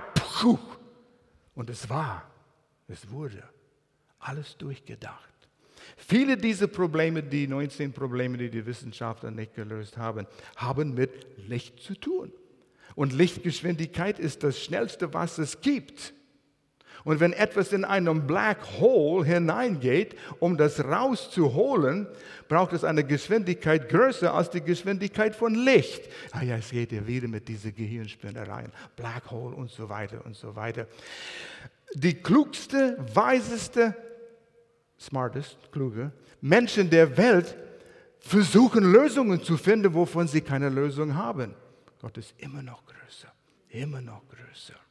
Und 1.55 1.69
es 1.69 1.89
war, 1.89 2.29
es 2.87 3.09
wurde 3.09 3.43
alles 4.19 4.57
durchgedacht. 4.57 5.35
Viele 5.97 6.35
dieser 6.37 6.67
Probleme, 6.67 7.23
die 7.23 7.47
19 7.47 7.93
Probleme, 7.93 8.37
die 8.37 8.49
die 8.49 8.65
Wissenschaftler 8.65 9.31
nicht 9.31 9.55
gelöst 9.55 9.97
haben, 9.97 10.27
haben 10.55 10.93
mit 10.93 11.27
Licht 11.47 11.79
zu 11.79 11.95
tun. 11.95 12.31
Und 12.95 13.13
Lichtgeschwindigkeit 13.13 14.19
ist 14.19 14.43
das 14.43 14.61
Schnellste, 14.61 15.13
was 15.13 15.37
es 15.37 15.61
gibt. 15.61 16.13
Und 17.05 17.19
wenn 17.19 17.33
etwas 17.33 17.71
in 17.71 17.85
einem 17.85 18.25
Black 18.25 18.57
Hole 18.79 19.23
hineingeht, 19.23 20.15
um 20.39 20.57
das 20.57 20.83
rauszuholen, 20.83 22.07
braucht 22.49 22.73
es 22.73 22.83
eine 22.83 23.03
Geschwindigkeit 23.03 23.89
größer 23.89 24.33
als 24.33 24.49
die 24.49 24.61
Geschwindigkeit 24.61 25.35
von 25.35 25.53
Licht. 25.53 26.01
Ah 26.31 26.41
ja, 26.41 26.57
es 26.57 26.71
geht 26.71 26.91
ja 26.91 27.05
wieder 27.05 27.27
mit 27.27 27.47
diesen 27.47 27.75
Gehirnspinnereien. 27.75 28.71
Black 28.95 29.29
Hole 29.29 29.55
und 29.55 29.69
so 29.69 29.87
weiter 29.87 30.25
und 30.25 30.35
so 30.35 30.55
weiter. 30.55 30.87
Die 31.93 32.15
klugste, 32.15 32.97
weiseste, 33.13 33.95
smartest, 34.99 35.57
kluge 35.71 36.11
Menschen 36.41 36.89
der 36.89 37.15
Welt 37.17 37.55
versuchen 38.19 38.91
Lösungen 38.91 39.43
zu 39.43 39.57
finden, 39.57 39.93
wovon 39.93 40.27
sie 40.27 40.41
keine 40.41 40.69
Lösung 40.69 41.13
haben. 41.13 41.53
Gott 42.01 42.17
ist 42.17 42.33
immer 42.39 42.63
noch 42.63 42.83
größer, 42.83 43.31
immer 43.69 44.01
noch 44.01 44.23
größer 44.27 44.84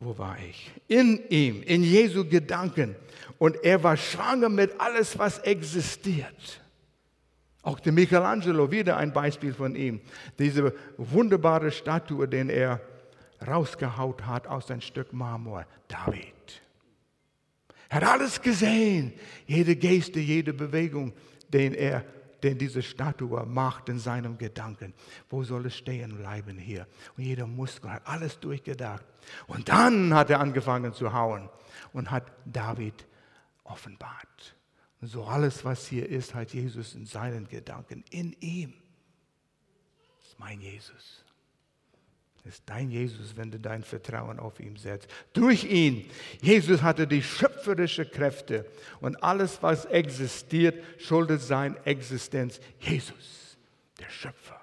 wo 0.00 0.16
war 0.16 0.36
ich? 0.38 0.70
In 0.88 1.20
ihm, 1.28 1.62
in 1.62 1.82
Jesu 1.82 2.24
Gedanken. 2.24 2.96
Und 3.38 3.62
er 3.62 3.82
war 3.82 3.96
schwanger 3.96 4.48
mit 4.48 4.80
alles, 4.80 5.18
was 5.18 5.38
existiert. 5.40 6.60
Auch 7.62 7.78
der 7.78 7.92
Michelangelo, 7.92 8.70
wieder 8.70 8.96
ein 8.96 9.12
Beispiel 9.12 9.52
von 9.52 9.76
ihm. 9.76 10.00
Diese 10.38 10.74
wunderbare 10.96 11.70
Statue, 11.70 12.26
den 12.26 12.48
er 12.48 12.80
rausgehaut 13.46 14.26
hat 14.26 14.46
aus 14.46 14.70
einem 14.70 14.80
Stück 14.80 15.12
Marmor. 15.12 15.66
David. 15.86 16.62
Er 17.90 17.96
hat 17.96 18.04
alles 18.04 18.40
gesehen. 18.40 19.12
Jede 19.46 19.76
Geste, 19.76 20.20
jede 20.20 20.54
Bewegung, 20.54 21.12
den 21.52 21.74
er 21.74 22.04
den 22.42 22.56
diese 22.56 22.82
Statue 22.82 23.44
macht 23.44 23.90
in 23.90 23.98
seinem 23.98 24.38
Gedanken. 24.38 24.94
Wo 25.28 25.44
soll 25.44 25.66
es 25.66 25.76
stehen 25.76 26.16
bleiben 26.16 26.56
hier? 26.56 26.86
Und 27.16 27.24
jeder 27.24 27.46
Muskel 27.46 27.90
hat 27.92 28.06
alles 28.06 28.40
durchgedacht. 28.40 29.04
Und 29.46 29.68
dann 29.68 30.14
hat 30.14 30.30
er 30.30 30.40
angefangen 30.40 30.92
zu 30.92 31.12
hauen 31.12 31.48
und 31.92 32.10
hat 32.10 32.30
David 32.44 33.06
offenbart. 33.64 34.56
Und 35.00 35.08
so 35.08 35.24
alles, 35.24 35.64
was 35.64 35.86
hier 35.86 36.08
ist, 36.08 36.34
hat 36.34 36.52
Jesus 36.52 36.94
in 36.94 37.06
seinen 37.06 37.48
Gedanken, 37.48 38.04
in 38.10 38.36
ihm. 38.40 38.74
Das 40.18 40.28
ist 40.28 40.38
mein 40.38 40.60
Jesus 40.60 41.24
ist 42.44 42.62
dein 42.66 42.90
Jesus, 42.90 43.36
wenn 43.36 43.50
du 43.50 43.58
dein 43.58 43.82
Vertrauen 43.82 44.38
auf 44.38 44.60
ihn 44.60 44.76
setzt. 44.76 45.08
Durch 45.32 45.64
ihn. 45.64 46.08
Jesus 46.40 46.82
hatte 46.82 47.06
die 47.06 47.22
schöpferische 47.22 48.06
Kräfte 48.06 48.66
und 49.00 49.22
alles, 49.22 49.62
was 49.62 49.84
existiert, 49.84 50.82
schuldet 51.00 51.42
sein 51.42 51.76
Existenz. 51.84 52.60
Jesus, 52.78 53.58
der 53.98 54.08
Schöpfer. 54.08 54.60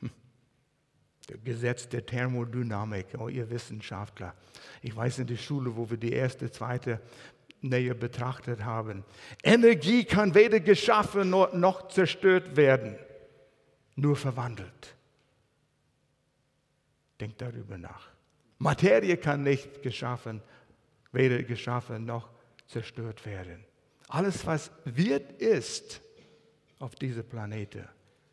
Hm. 0.00 0.10
Das 1.15 1.15
Gesetz 1.44 1.88
der 1.88 2.06
Thermodynamik, 2.06 3.06
oh, 3.18 3.28
ihr 3.28 3.48
Wissenschaftler. 3.50 4.34
Ich 4.82 4.94
weiß 4.94 5.18
in 5.18 5.26
der 5.26 5.36
Schule, 5.36 5.74
wo 5.76 5.88
wir 5.90 5.96
die 5.96 6.12
erste, 6.12 6.50
zweite 6.50 7.00
näher 7.60 7.94
betrachtet 7.94 8.64
haben. 8.64 9.04
Energie 9.42 10.04
kann 10.04 10.34
weder 10.34 10.60
geschaffen 10.60 11.30
noch 11.30 11.88
zerstört 11.88 12.56
werden 12.56 12.96
nur 13.96 14.14
verwandelt. 14.14 14.94
Denkt 17.18 17.40
darüber 17.40 17.78
nach. 17.78 18.10
Materie 18.58 19.16
kann 19.16 19.42
nicht 19.42 19.82
geschaffen, 19.82 20.42
weder 21.12 21.42
geschaffen 21.42 22.04
noch 22.04 22.28
zerstört 22.66 23.24
werden. 23.24 23.64
Alles, 24.08 24.46
was 24.46 24.70
wird, 24.84 25.40
ist 25.40 26.00
auf 26.78 26.94
dieser 26.94 27.22
Planete. 27.22 27.88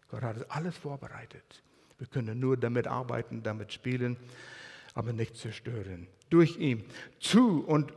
Gott 0.10 0.22
hat 0.22 0.52
alles 0.52 0.78
vorbereitet. 0.78 1.64
Wir 2.04 2.10
können 2.10 2.38
nur 2.38 2.58
damit 2.58 2.86
arbeiten, 2.86 3.42
damit 3.44 3.72
spielen, 3.72 4.18
aber 4.94 5.14
nicht 5.14 5.38
zerstören. 5.38 6.08
Durch 6.30 6.58
ihn. 6.58 6.84
Zu 7.22 7.64
und, 7.66 7.94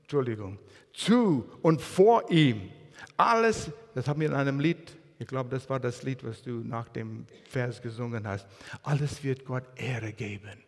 Entschuldigung, 0.00 0.58
zu 0.94 1.44
und 1.60 1.82
vor 1.82 2.30
ihm. 2.30 2.70
Alles, 3.18 3.70
das 3.94 4.08
haben 4.08 4.20
wir 4.20 4.28
in 4.28 4.34
einem 4.34 4.60
Lied 4.60 4.96
ich 5.20 5.26
glaube, 5.26 5.50
das 5.50 5.68
war 5.68 5.78
das 5.78 6.02
Lied, 6.02 6.24
was 6.24 6.40
du 6.40 6.62
nach 6.64 6.88
dem 6.88 7.26
Vers 7.50 7.82
gesungen 7.82 8.26
hast. 8.26 8.46
Alles 8.82 9.22
wird 9.22 9.44
Gott 9.44 9.64
Ehre 9.76 10.14
geben. 10.14 10.64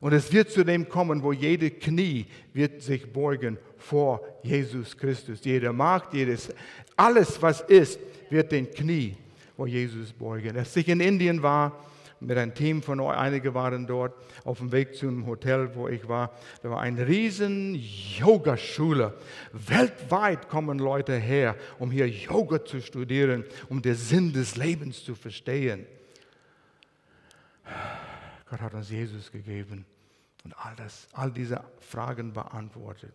Und 0.00 0.14
es 0.14 0.32
wird 0.32 0.50
zu 0.50 0.64
dem 0.64 0.88
kommen, 0.88 1.22
wo 1.22 1.34
jede 1.34 1.70
Knie 1.70 2.24
wird 2.54 2.80
sich 2.80 3.12
beugen 3.12 3.58
vor 3.76 4.22
Jesus 4.42 4.96
Christus. 4.96 5.44
Jede 5.44 5.70
Macht, 5.74 6.14
jedes, 6.14 6.48
alles, 6.96 7.42
was 7.42 7.60
ist, 7.60 8.00
wird 8.30 8.52
den 8.52 8.70
Knie 8.70 9.16
vor 9.54 9.66
Jesus 9.66 10.14
beugen. 10.14 10.56
Als 10.56 10.74
ich 10.74 10.88
in 10.88 11.00
Indien 11.00 11.42
war, 11.42 11.84
mit 12.20 12.36
einem 12.36 12.54
Team 12.54 12.82
von 12.82 13.00
euch, 13.00 13.16
einige 13.16 13.54
waren 13.54 13.86
dort 13.86 14.14
auf 14.44 14.58
dem 14.58 14.72
Weg 14.72 14.94
zum 14.94 15.26
Hotel, 15.26 15.74
wo 15.74 15.88
ich 15.88 16.08
war. 16.08 16.32
Da 16.62 16.70
war 16.70 16.80
eine 16.80 17.06
riesen 17.06 17.74
Yogaschule. 17.74 19.14
Weltweit 19.52 20.48
kommen 20.48 20.78
Leute 20.78 21.16
her, 21.16 21.56
um 21.78 21.90
hier 21.90 22.08
Yoga 22.08 22.64
zu 22.64 22.80
studieren, 22.80 23.44
um 23.68 23.82
den 23.82 23.94
Sinn 23.94 24.32
des 24.32 24.56
Lebens 24.56 25.04
zu 25.04 25.14
verstehen. 25.14 25.86
Gott 28.50 28.60
hat 28.60 28.74
uns 28.74 28.90
Jesus 28.90 29.30
gegeben 29.30 29.84
und 30.44 30.54
all, 30.64 30.74
das, 30.76 31.08
all 31.12 31.30
diese 31.30 31.62
Fragen 31.80 32.32
beantwortet. 32.32 33.12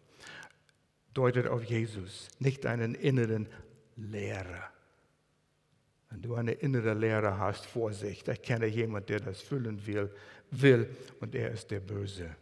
Deutet 1.14 1.48
auf 1.48 1.64
Jesus, 1.64 2.28
nicht 2.40 2.66
einen 2.66 2.96
inneren 2.96 3.48
Lehrer. 3.96 4.70
Wenn 6.14 6.22
du 6.22 6.36
eine 6.36 6.52
innere 6.52 6.94
Lehre 6.94 7.40
hast, 7.40 7.66
Vorsicht, 7.66 8.28
ich 8.28 8.42
kenne 8.44 8.68
jemanden, 8.68 9.08
der 9.08 9.20
das 9.20 9.42
füllen 9.42 9.84
will, 9.84 10.16
will 10.52 10.96
und 11.20 11.34
er 11.34 11.50
ist 11.50 11.72
der 11.72 11.80
Böse. 11.80 12.36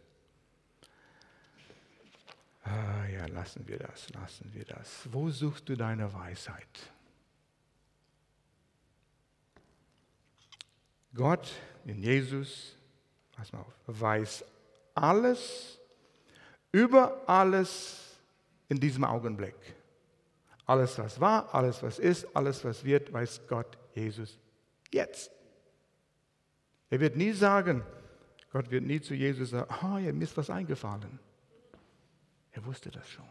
Ah, 2.64 3.06
ja, 3.06 3.24
lassen 3.28 3.66
wir 3.66 3.78
das, 3.78 4.10
lassen 4.10 4.52
wir 4.52 4.66
das. 4.66 5.08
Wo 5.10 5.30
suchst 5.30 5.66
du 5.70 5.74
deine 5.74 6.12
Weisheit? 6.12 6.92
Gott 11.14 11.50
in 11.86 11.98
Jesus, 11.98 12.76
pass 13.34 13.54
mal 13.54 13.60
auf, 13.60 13.74
weiß 13.86 14.44
alles, 14.94 15.78
über 16.72 17.22
alles 17.26 18.18
in 18.68 18.78
diesem 18.78 19.04
Augenblick. 19.04 19.56
Alles, 20.72 20.96
was 20.96 21.20
war, 21.20 21.54
alles, 21.54 21.82
was 21.82 21.98
ist, 21.98 22.26
alles, 22.34 22.64
was 22.64 22.82
wird, 22.82 23.12
weiß 23.12 23.42
Gott, 23.46 23.76
Jesus, 23.94 24.38
jetzt. 24.90 25.30
Er 26.88 26.98
wird 26.98 27.14
nie 27.14 27.32
sagen, 27.32 27.82
Gott 28.50 28.70
wird 28.70 28.82
nie 28.82 28.98
zu 28.98 29.12
Jesus 29.12 29.50
sagen, 29.50 29.70
ah, 29.70 29.96
oh, 29.96 29.98
mir 29.98 30.22
ist 30.22 30.34
was 30.34 30.48
eingefallen. 30.48 31.18
Er 32.52 32.64
wusste 32.64 32.90
das 32.90 33.06
schon. 33.06 33.28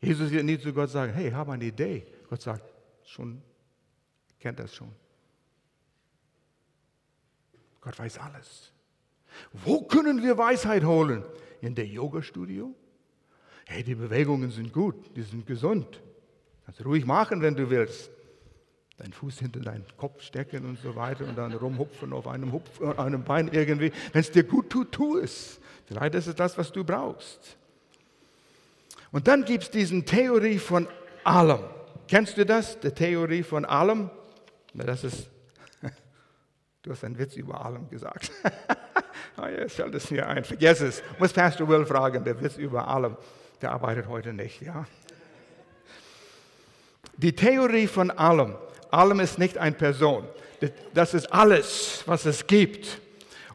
Jesus 0.00 0.30
wird 0.30 0.44
nie 0.44 0.56
zu 0.56 0.72
Gott 0.72 0.90
sagen, 0.90 1.12
hey, 1.14 1.32
habe 1.32 1.50
eine 1.50 1.64
Idee. 1.64 2.06
Gott 2.30 2.42
sagt, 2.42 2.62
schon, 3.02 3.42
kennt 4.38 4.60
das 4.60 4.72
schon. 4.72 4.94
Gott 7.80 7.98
weiß 7.98 8.18
alles. 8.18 8.72
Wo 9.52 9.82
können 9.82 10.22
wir 10.22 10.38
Weisheit 10.38 10.84
holen? 10.84 11.24
In 11.60 11.74
der 11.74 11.88
Yoga-Studio? 11.88 12.72
Hey, 13.72 13.82
die 13.82 13.94
Bewegungen 13.94 14.50
sind 14.50 14.70
gut, 14.70 14.96
die 15.16 15.22
sind 15.22 15.46
gesund. 15.46 16.02
Kannst 16.66 16.84
ruhig 16.84 17.06
machen, 17.06 17.40
wenn 17.40 17.56
du 17.56 17.70
willst. 17.70 18.10
Deinen 18.98 19.14
Fuß 19.14 19.38
hinter 19.38 19.60
deinen 19.60 19.86
Kopf 19.96 20.20
stecken 20.20 20.66
und 20.66 20.78
so 20.78 20.94
weiter 20.94 21.24
und 21.26 21.38
dann 21.38 21.54
rumhupfen 21.54 22.12
auf 22.12 22.28
einem, 22.28 22.52
Hupf, 22.52 22.82
äh, 22.82 22.94
einem 23.00 23.24
Bein 23.24 23.48
irgendwie. 23.48 23.90
Wenn 24.12 24.20
es 24.20 24.30
dir 24.30 24.44
gut 24.44 24.68
tut, 24.68 24.92
tu 24.92 25.16
es. 25.16 25.58
Vielleicht 25.86 26.14
ist 26.16 26.26
es 26.26 26.34
das, 26.34 26.58
was 26.58 26.70
du 26.70 26.84
brauchst. 26.84 27.56
Und 29.10 29.26
dann 29.26 29.42
gibt 29.42 29.62
es 29.64 29.70
diese 29.70 30.04
Theorie 30.04 30.58
von 30.58 30.86
allem. 31.24 31.60
Kennst 32.08 32.36
du 32.36 32.44
das? 32.44 32.78
Die 32.78 32.90
Theorie 32.90 33.42
von 33.42 33.64
allem? 33.64 34.10
Das 34.74 35.02
ist, 35.02 35.30
du 36.82 36.90
hast 36.90 37.04
einen 37.04 37.16
Witz 37.16 37.36
über 37.36 37.64
allem 37.64 37.88
gesagt. 37.88 38.30
oh, 39.38 39.46
jetzt 39.46 39.76
fällt 39.76 39.94
es 39.94 40.10
mir 40.10 40.28
ein. 40.28 40.44
Vergiss 40.44 40.82
es. 40.82 41.02
Muss 41.18 41.32
Pastor 41.32 41.66
Will 41.66 41.86
fragen, 41.86 42.22
der 42.22 42.38
Witz 42.38 42.58
über 42.58 42.86
allem. 42.86 43.16
Der 43.62 43.70
arbeitet 43.70 44.08
heute 44.08 44.32
nicht, 44.32 44.60
ja. 44.60 44.84
Die 47.16 47.34
Theorie 47.34 47.86
von 47.86 48.10
allem. 48.10 48.56
Allem 48.90 49.20
ist 49.20 49.38
nicht 49.38 49.56
eine 49.56 49.76
Person. 49.76 50.24
Das 50.92 51.14
ist 51.14 51.32
alles, 51.32 52.02
was 52.06 52.26
es 52.26 52.46
gibt. 52.46 53.00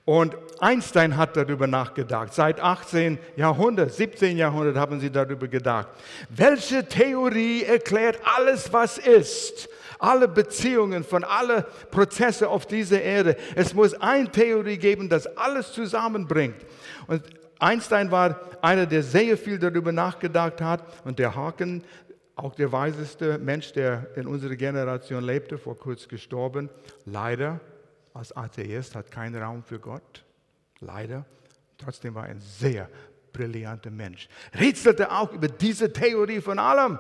Und 0.06 0.38
Einstein 0.60 1.18
hat 1.18 1.36
darüber 1.36 1.68
nachgedacht. 1.68 2.34
Seit 2.34 2.62
18 2.62 3.20
Jahrhundert, 3.36 3.94
17 3.94 4.38
Jahrhundert 4.38 4.78
haben 4.78 5.02
sie 5.02 5.12
darüber 5.12 5.50
gedacht. 5.50 5.90
Welche 6.30 6.88
Theorie 6.88 7.64
erklärt 7.64 8.20
alles, 8.24 8.72
was 8.72 8.98
ist? 8.98 9.68
Alle 10.00 10.30
Beziehungen 10.30 11.04
von 11.04 11.26
alle 11.26 11.64
Prozesse 11.92 12.48
auf 12.48 12.66
dieser 12.66 13.02
Erde. 13.02 13.36
Es 13.56 13.74
muss 13.74 13.94
eine 13.96 14.32
Theorie 14.32 14.78
geben, 14.78 15.10
das 15.10 15.28
alles 15.36 15.74
zusammenbringt. 15.74 16.56
Und 17.08 17.24
Einstein 17.60 18.12
war 18.12 18.40
einer, 18.62 18.86
der 18.86 19.04
sehr 19.04 19.38
viel 19.38 19.60
darüber 19.60 19.92
nachgedacht 19.92 20.62
hat. 20.62 21.06
Und 21.06 21.20
der 21.20 21.36
Haken, 21.36 21.84
auch 22.36 22.56
der 22.56 22.72
weiseste 22.72 23.38
Mensch, 23.38 23.74
der 23.74 24.16
in 24.16 24.28
unserer 24.28 24.56
Generation 24.56 25.24
lebte, 25.24 25.58
vor 25.58 25.78
kurzem 25.78 26.10
gestorben, 26.10 26.70
leider 27.06 27.60
als 28.14 28.36
Atheist, 28.36 28.96
hat 28.96 29.12
keinen 29.12 29.42
Raum 29.42 29.64
für 29.64 29.80
Gott. 29.80 30.24
Leider. 30.80 31.26
Trotzdem 31.78 32.16
war 32.16 32.26
er 32.26 32.32
ein 32.32 32.40
sehr 32.40 32.90
brillanter 33.34 33.92
Mensch. 33.92 34.28
Rätselte 34.54 35.12
auch 35.12 35.32
über 35.32 35.48
diese 35.48 35.92
Theorie 35.92 36.42
von 36.42 36.60
allem 36.60 37.00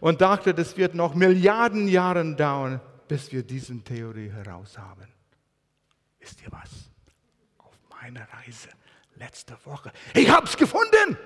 und 0.00 0.20
dachte, 0.20 0.54
das 0.54 0.76
wird 0.76 0.94
noch 0.94 1.14
Milliarden 1.14 1.86
Jahre 1.88 2.34
dauern, 2.34 2.80
bis 3.06 3.30
wir 3.30 3.42
diese 3.42 3.78
Theorie 3.82 4.30
heraus 4.30 4.76
haben. 4.78 5.06
Wisst 6.18 6.42
ihr 6.42 6.50
was? 6.50 6.90
Auf 7.58 7.78
meiner 8.00 8.26
Reise 8.32 8.68
letzte 9.16 9.56
Woche, 9.64 9.92
ich 10.14 10.28
habe 10.30 10.46
es 10.46 10.56
gefunden. 10.56 11.16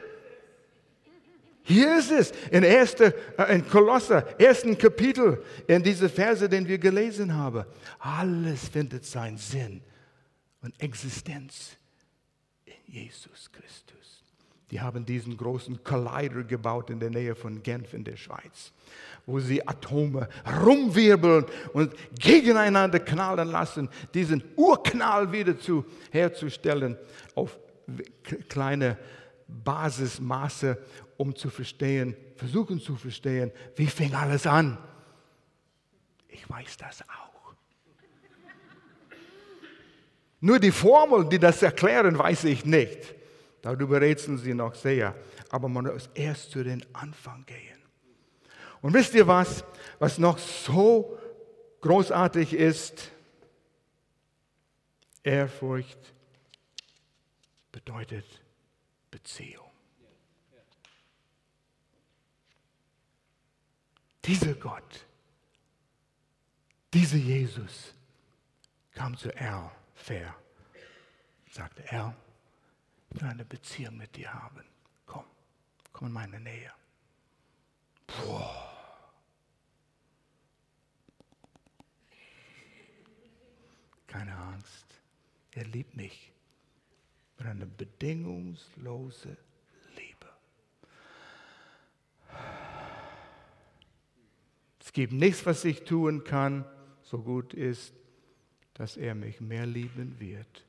Hier 1.68 1.98
ist 1.98 2.12
es, 2.12 2.32
in, 2.52 2.62
erste, 2.62 3.12
äh, 3.36 3.56
in 3.56 3.68
Kolosser, 3.68 4.40
ersten 4.40 4.78
Kapitel, 4.78 5.42
in 5.66 5.82
diese 5.82 6.08
Verse, 6.08 6.48
den 6.48 6.68
wir 6.68 6.78
gelesen 6.78 7.34
haben. 7.34 7.64
Alles 7.98 8.68
findet 8.68 9.04
seinen 9.04 9.36
Sinn 9.36 9.82
und 10.62 10.80
Existenz 10.80 11.76
in 12.66 12.94
Jesus 12.94 13.50
Christus. 13.50 14.22
Die 14.70 14.80
haben 14.80 15.04
diesen 15.04 15.36
großen 15.36 15.82
Collider 15.82 16.44
gebaut 16.44 16.90
in 16.90 17.00
der 17.00 17.10
Nähe 17.10 17.34
von 17.34 17.60
Genf 17.62 17.94
in 17.94 18.04
der 18.04 18.16
Schweiz, 18.16 18.72
wo 19.24 19.40
sie 19.40 19.66
Atome 19.66 20.28
rumwirbeln 20.64 21.46
und 21.72 21.92
gegeneinander 22.16 23.00
knallen 23.00 23.48
lassen, 23.48 23.88
diesen 24.14 24.42
Urknall 24.54 25.32
wieder 25.32 25.58
zu, 25.58 25.84
herzustellen 26.12 26.96
auf 27.34 27.58
kleine 28.48 28.98
Basismaße 29.48 30.78
um 31.16 31.34
zu 31.34 31.50
verstehen, 31.50 32.16
versuchen 32.36 32.80
zu 32.80 32.96
verstehen, 32.96 33.52
wie 33.76 33.86
fing 33.86 34.14
alles 34.14 34.46
an. 34.46 34.78
Ich 36.28 36.48
weiß 36.48 36.76
das 36.76 37.02
auch. 37.02 37.54
Nur 40.40 40.58
die 40.58 40.70
Formeln, 40.70 41.30
die 41.30 41.38
das 41.38 41.62
erklären, 41.62 42.18
weiß 42.18 42.44
ich 42.44 42.64
nicht. 42.64 43.14
Darüber 43.62 44.00
rätseln 44.00 44.38
sie 44.38 44.54
noch 44.54 44.74
sehr. 44.74 45.14
Aber 45.50 45.68
man 45.68 45.86
muss 45.86 46.10
erst 46.14 46.50
zu 46.50 46.62
den 46.62 46.84
Anfang 46.92 47.44
gehen. 47.46 47.78
Und 48.82 48.92
wisst 48.92 49.14
ihr 49.14 49.26
was, 49.26 49.64
was 49.98 50.18
noch 50.18 50.38
so 50.38 51.18
großartig 51.80 52.52
ist? 52.52 53.10
Ehrfurcht 55.22 56.14
bedeutet 57.76 58.42
Beziehung. 59.10 59.70
Dieser 64.24 64.54
Gott, 64.54 65.06
dieser 66.94 67.18
Jesus 67.18 67.92
kam 68.92 69.14
zu 69.14 69.28
Al 69.36 69.70
Fair 69.94 70.34
sagte, 71.50 71.84
Al, 71.92 72.16
ich 73.10 73.20
will 73.20 73.28
eine 73.28 73.44
Beziehung 73.44 73.98
mit 73.98 74.16
dir 74.16 74.32
haben. 74.32 74.64
Komm, 75.04 75.26
komm 75.92 76.06
in 76.06 76.14
meine 76.14 76.40
Nähe. 76.40 76.72
Boah. 78.06 78.72
Keine 84.06 84.34
Angst, 84.34 84.86
er 85.50 85.64
liebt 85.66 85.94
mich 85.94 86.32
mit 87.38 87.46
einer 87.46 87.66
bedingungslosen 87.66 89.36
gibt 94.96 95.12
nichts, 95.12 95.44
was 95.44 95.62
ich 95.66 95.82
tun 95.82 96.24
kann, 96.24 96.64
so 97.02 97.18
gut 97.18 97.52
ist, 97.52 97.92
dass 98.72 98.96
er 98.96 99.14
mich 99.14 99.42
mehr 99.42 99.66
lieben 99.66 100.18
wird, 100.18 100.64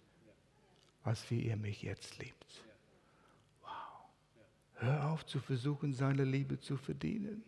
als 1.05 1.31
wie 1.31 1.45
er 1.45 1.55
mich 1.55 1.81
jetzt 1.81 2.17
liebt. 2.19 2.61
Wow. 3.61 3.69
Hör 4.75 5.11
auf 5.11 5.25
zu 5.25 5.39
versuchen, 5.39 5.93
seine 5.93 6.25
Liebe 6.25 6.59
zu 6.59 6.75
verdienen. 6.75 7.41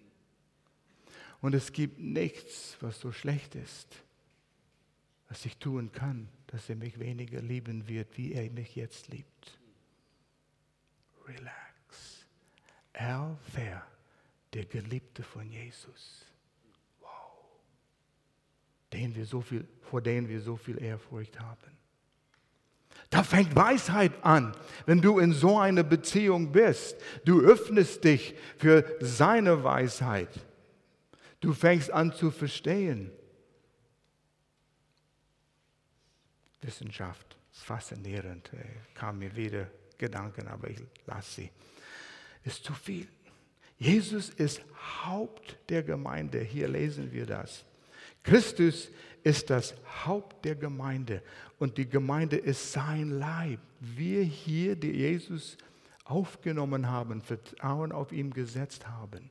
Und 1.41 1.53
es 1.53 1.73
gibt 1.73 1.99
nichts, 1.99 2.77
was 2.79 2.97
so 2.97 3.11
schlecht 3.11 3.55
ist, 3.55 4.01
was 5.27 5.43
ich 5.43 5.57
tun 5.57 5.91
kann, 5.91 6.29
dass 6.51 6.69
er 6.69 6.75
mich 6.75 6.99
weniger 6.99 7.41
lieben 7.41 7.87
wird, 7.87 8.17
wie 8.17 8.33
er 8.33 8.49
mich 8.51 8.75
jetzt 8.75 9.07
liebt. 9.07 9.59
Relax. 11.27 12.25
Al 12.93 13.37
Fair, 13.53 13.85
der 14.53 14.65
Geliebte 14.65 15.23
von 15.23 15.49
Jesus 15.49 16.25
den 18.93 19.15
wir 19.15 19.25
so 19.25 19.41
viel, 19.41 19.67
vor 19.81 20.01
denen 20.01 20.27
wir 20.27 20.41
so 20.41 20.55
viel 20.55 20.81
Ehrfurcht 20.81 21.39
haben. 21.39 21.77
Da 23.09 23.23
fängt 23.23 23.55
Weisheit 23.55 24.11
an, 24.23 24.55
wenn 24.85 25.01
du 25.01 25.19
in 25.19 25.33
so 25.33 25.57
einer 25.57 25.83
Beziehung 25.83 26.51
bist. 26.51 26.97
Du 27.25 27.41
öffnest 27.41 28.03
dich 28.03 28.35
für 28.57 28.85
seine 28.99 29.63
Weisheit. 29.63 30.29
Du 31.39 31.53
fängst 31.53 31.91
an 31.91 32.13
zu 32.13 32.29
verstehen. 32.29 33.11
Wissenschaft 36.61 37.37
ist 37.51 37.63
faszinierend. 37.63 38.51
Kam 38.93 39.19
mir 39.19 39.35
wieder 39.35 39.69
Gedanken, 39.97 40.47
aber 40.47 40.69
ich 40.69 40.79
lasse 41.05 41.41
sie. 41.41 41.51
Ist 42.43 42.63
zu 42.63 42.73
viel. 42.73 43.07
Jesus 43.77 44.29
ist 44.29 44.61
Haupt 45.05 45.57
der 45.69 45.83
Gemeinde. 45.83 46.39
Hier 46.39 46.67
lesen 46.67 47.11
wir 47.11 47.25
das. 47.25 47.65
Christus 48.23 48.89
ist 49.23 49.49
das 49.49 49.73
Haupt 50.05 50.43
der 50.45 50.55
Gemeinde 50.55 51.21
und 51.57 51.77
die 51.77 51.87
Gemeinde 51.87 52.37
ist 52.37 52.71
sein 52.71 53.11
Leib. 53.11 53.59
Wir 53.79 54.23
hier, 54.23 54.75
die 54.75 54.91
Jesus 54.91 55.57
aufgenommen 56.05 56.87
haben, 56.87 57.21
Vertrauen 57.21 57.91
auf 57.91 58.11
ihn 58.11 58.31
gesetzt 58.31 58.87
haben, 58.87 59.29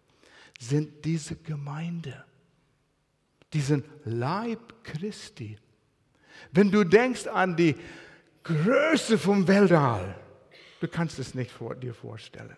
sind 0.58 1.04
diese 1.04 1.36
Gemeinde, 1.36 2.24
diesen 3.52 3.84
Leib 4.04 4.82
Christi. 4.84 5.58
Wenn 6.52 6.70
du 6.70 6.84
denkst 6.84 7.26
an 7.26 7.56
die 7.56 7.76
Größe 8.42 9.18
vom 9.18 9.46
Weltall, 9.46 10.14
du 10.80 10.88
kannst 10.88 11.18
es 11.18 11.34
nicht 11.34 11.50
vor 11.50 11.74
dir 11.74 11.94
vorstellen. 11.94 12.56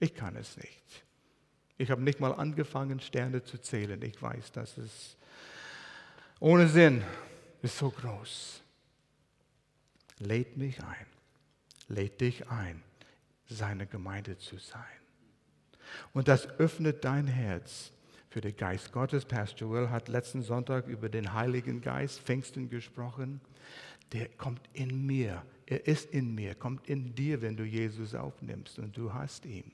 Ich 0.00 0.14
kann 0.14 0.36
es 0.36 0.56
nicht. 0.56 1.04
Ich 1.76 1.90
habe 1.90 2.02
nicht 2.02 2.18
mal 2.18 2.32
angefangen, 2.32 3.00
Sterne 3.00 3.42
zu 3.44 3.58
zählen. 3.58 4.00
Ich 4.02 4.20
weiß, 4.20 4.52
dass 4.52 4.76
es 4.78 5.16
ohne 6.40 6.68
Sinn 6.68 7.04
ist 7.62 7.78
so 7.78 7.90
groß. 7.90 8.62
Lädt 10.18 10.56
mich 10.56 10.82
ein, 10.82 11.06
lädt 11.88 12.20
dich 12.20 12.48
ein, 12.48 12.82
seine 13.48 13.86
Gemeinde 13.86 14.38
zu 14.38 14.58
sein. 14.58 14.82
Und 16.12 16.28
das 16.28 16.48
öffnet 16.58 17.04
dein 17.04 17.26
Herz 17.26 17.92
für 18.28 18.40
den 18.40 18.56
Geist 18.56 18.92
Gottes. 18.92 19.24
Pastor 19.24 19.70
Will 19.70 19.90
hat 19.90 20.08
letzten 20.08 20.42
Sonntag 20.42 20.86
über 20.86 21.08
den 21.08 21.32
Heiligen 21.32 21.80
Geist, 21.80 22.20
Pfingsten 22.20 22.68
gesprochen. 22.68 23.40
Der 24.12 24.28
kommt 24.28 24.62
in 24.72 25.06
mir, 25.06 25.42
er 25.66 25.86
ist 25.86 26.10
in 26.12 26.34
mir, 26.34 26.54
kommt 26.54 26.88
in 26.88 27.14
dir, 27.14 27.42
wenn 27.42 27.56
du 27.56 27.64
Jesus 27.64 28.14
aufnimmst 28.14 28.78
und 28.78 28.96
du 28.96 29.12
hast 29.12 29.44
ihn. 29.44 29.70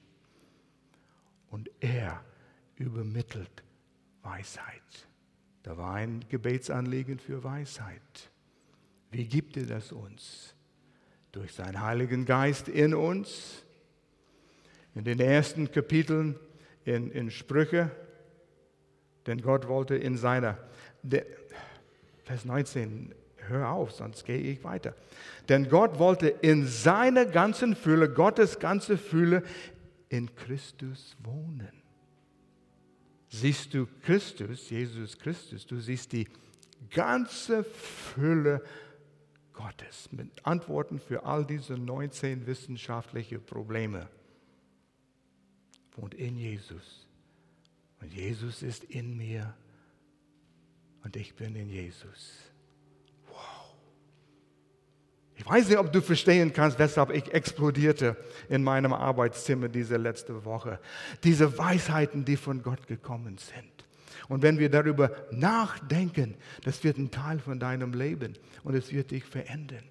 Und 1.51 1.71
er 1.81 2.25
übermittelt 2.77 3.63
Weisheit. 4.23 5.09
Da 5.63 5.77
war 5.77 5.95
ein 5.95 6.25
Gebetsanliegen 6.29 7.19
für 7.19 7.45
Weisheit. 7.45 8.31
Wie 9.11 9.25
gibt 9.25 9.57
er 9.57 9.67
das 9.67 9.93
uns? 9.93 10.55
Durch 11.31 11.53
seinen 11.53 11.81
Heiligen 11.81 12.25
Geist 12.25 12.69
in 12.69 12.95
uns. 12.95 13.63
In 14.95 15.05
den 15.05 15.21
ersten 15.21 15.71
Kapiteln 15.71 16.37
in, 16.85 17.11
in 17.11 17.31
Sprüche 17.31 17.91
denn 19.27 19.41
Gott 19.41 19.69
wollte 19.69 19.97
in 19.97 20.17
seiner, 20.17 20.59
de, 21.03 21.25
Vers 22.25 22.45
19, 22.45 23.15
hör 23.49 23.71
auf, 23.71 23.93
sonst 23.93 24.25
gehe 24.25 24.39
ich 24.39 24.65
weiter. 24.65 24.95
Denn 25.49 25.69
Gott 25.69 25.99
wollte 25.99 26.29
in 26.29 26.67
seiner 26.67 27.27
ganzen 27.27 27.77
Fülle, 27.77 28.09
Gottes 28.11 28.59
ganze 28.59 28.97
Fülle, 28.97 29.43
in 30.09 30.35
Christus 30.35 31.17
wohnen. 31.23 31.83
Siehst 33.29 33.75
du 33.75 33.87
Christus, 34.03 34.71
Jesus 34.71 35.19
Christus, 35.19 35.67
du 35.67 35.81
siehst 35.81 36.13
die 36.13 36.29
ganze 36.91 37.65
Fülle 37.65 38.63
Gottes 39.53 40.11
mit 40.13 40.47
Antworten 40.47 40.99
für 40.99 41.25
all 41.25 41.45
diese 41.45 41.75
19 41.75 42.47
wissenschaftliche 42.47 43.39
Probleme. 43.39 44.09
Wohnt 45.97 46.15
in 46.15 46.37
Jesus. 46.37 47.04
Und 48.05 48.13
Jesus 48.13 48.63
ist 48.63 48.85
in 48.85 49.17
mir 49.17 49.55
und 51.05 51.17
ich 51.17 51.35
bin 51.35 51.57
in 51.57 51.71
Jesus. 51.71 52.53
Wow. 53.31 53.73
Ich 55.37 55.47
weiß 55.47 55.71
nicht, 55.71 55.79
ob 55.79 55.91
du 55.91 56.03
verstehen 56.03 56.53
kannst, 56.53 56.79
weshalb 56.79 57.09
ich 57.09 57.33
explodierte 57.33 58.15
in 58.51 58.63
meinem 58.63 58.93
Arbeitszimmer 58.93 59.71
diese 59.71 59.97
letzte 59.97 60.45
Woche. 60.45 60.81
Diese 61.23 61.57
Weisheiten, 61.57 62.27
die 62.27 62.37
von 62.37 62.63
Gott 62.63 62.87
gekommen 62.87 63.39
sind. 63.39 63.73
Und 64.29 64.43
wenn 64.43 64.59
wir 64.59 64.69
darüber 64.69 65.11
nachdenken, 65.31 66.35
das 66.63 66.85
wird 66.85 66.99
ein 66.99 67.11
Teil 67.11 67.39
von 67.39 67.59
deinem 67.59 67.95
Leben 67.95 68.35
und 68.65 68.75
es 68.75 68.93
wird 68.93 69.13
dich 69.13 69.25
verändern. 69.25 69.85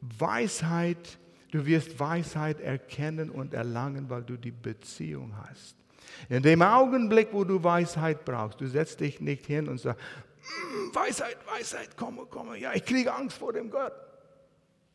Weisheit, 0.00 1.18
du 1.50 1.66
wirst 1.66 2.00
Weisheit 2.00 2.60
erkennen 2.60 3.28
und 3.28 3.52
erlangen, 3.52 4.08
weil 4.08 4.22
du 4.22 4.38
die 4.38 4.50
Beziehung 4.50 5.36
hast. 5.46 5.83
In 6.28 6.42
dem 6.42 6.62
Augenblick, 6.62 7.28
wo 7.32 7.44
du 7.44 7.62
Weisheit 7.62 8.24
brauchst, 8.24 8.60
du 8.60 8.66
setzt 8.66 9.00
dich 9.00 9.20
nicht 9.20 9.46
hin 9.46 9.68
und 9.68 9.78
sagst, 9.78 10.00
mm, 10.42 10.94
Weisheit, 10.94 11.36
Weisheit, 11.46 11.96
komme, 11.96 12.26
komme, 12.26 12.58
ja, 12.58 12.72
ich 12.74 12.84
kriege 12.84 13.12
Angst 13.12 13.38
vor 13.38 13.52
dem 13.52 13.70
Gott. 13.70 13.92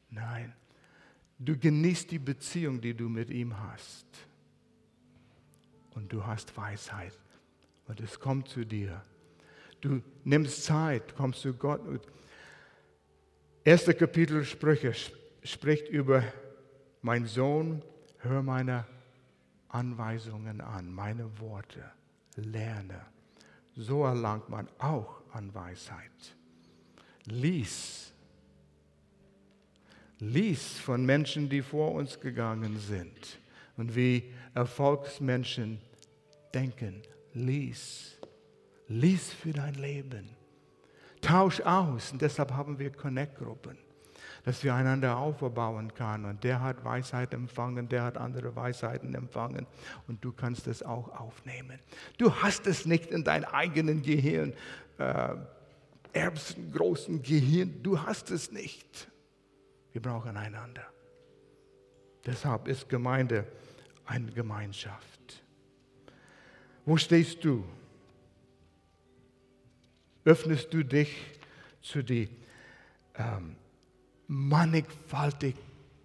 Nein, 0.09 0.53
du 1.37 1.57
genießt 1.57 2.11
die 2.11 2.19
Beziehung, 2.19 2.81
die 2.81 2.93
du 2.93 3.09
mit 3.09 3.29
ihm 3.29 3.57
hast. 3.59 4.05
Und 5.91 6.11
du 6.11 6.25
hast 6.25 6.55
Weisheit. 6.55 7.17
Und 7.87 7.99
es 7.99 8.19
kommt 8.19 8.47
zu 8.47 8.65
dir. 8.65 9.03
Du 9.81 10.01
nimmst 10.23 10.63
Zeit, 10.63 11.15
kommst 11.15 11.41
zu 11.41 11.53
Gott. 11.53 11.81
Erste 13.63 13.93
Kapitel 13.93 14.43
Sprüche 14.45 14.93
spricht 15.43 15.89
über, 15.89 16.23
mein 17.01 17.25
Sohn, 17.25 17.81
hör 18.19 18.41
meine 18.41 18.85
Anweisungen 19.69 20.61
an, 20.61 20.91
meine 20.91 21.39
Worte, 21.39 21.83
lerne. 22.35 23.01
So 23.75 24.03
erlangt 24.03 24.49
man 24.49 24.67
auch 24.79 25.21
an 25.31 25.53
Weisheit. 25.53 26.35
Lies. 27.25 28.11
Lies 30.19 30.79
von 30.79 31.05
Menschen, 31.05 31.49
die 31.49 31.61
vor 31.61 31.93
uns 31.93 32.19
gegangen 32.19 32.77
sind 32.79 33.39
und 33.77 33.95
wie 33.95 34.33
Erfolgsmenschen 34.53 35.79
denken. 36.53 37.01
Lies. 37.33 38.17
Lies 38.87 39.31
für 39.31 39.53
dein 39.53 39.75
Leben. 39.75 40.29
Tausch 41.21 41.61
aus. 41.61 42.11
Und 42.11 42.21
deshalb 42.21 42.51
haben 42.51 42.79
wir 42.79 42.91
Connect-Gruppen 42.91 43.77
dass 44.43 44.63
wir 44.63 44.73
einander 44.73 45.17
aufbauen 45.17 45.93
können. 45.93 46.25
Und 46.25 46.43
der 46.43 46.61
hat 46.61 46.83
Weisheit 46.83 47.33
empfangen, 47.33 47.89
der 47.89 48.03
hat 48.03 48.17
andere 48.17 48.55
Weisheiten 48.55 49.15
empfangen 49.15 49.65
und 50.07 50.23
du 50.23 50.31
kannst 50.31 50.67
es 50.67 50.83
auch 50.83 51.09
aufnehmen. 51.19 51.79
Du 52.17 52.33
hast 52.33 52.67
es 52.67 52.85
nicht 52.85 53.07
in 53.11 53.23
deinem 53.23 53.45
eigenen 53.45 54.01
Gehirn, 54.01 54.53
äh, 54.97 55.35
erbsengroßen 56.13 57.21
Gehirn, 57.21 57.81
du 57.83 58.01
hast 58.01 58.31
es 58.31 58.51
nicht. 58.51 59.09
Wir 59.91 60.01
brauchen 60.01 60.37
einander. 60.37 60.85
Deshalb 62.25 62.67
ist 62.67 62.89
Gemeinde 62.89 63.45
eine 64.05 64.31
Gemeinschaft. 64.31 65.43
Wo 66.85 66.97
stehst 66.97 67.43
du? 67.43 67.63
Öffnest 70.25 70.73
du 70.73 70.83
dich 70.83 71.39
zu 71.81 72.03
die 72.03 72.29
ähm, 73.15 73.55
mannigfaltig 74.29 75.55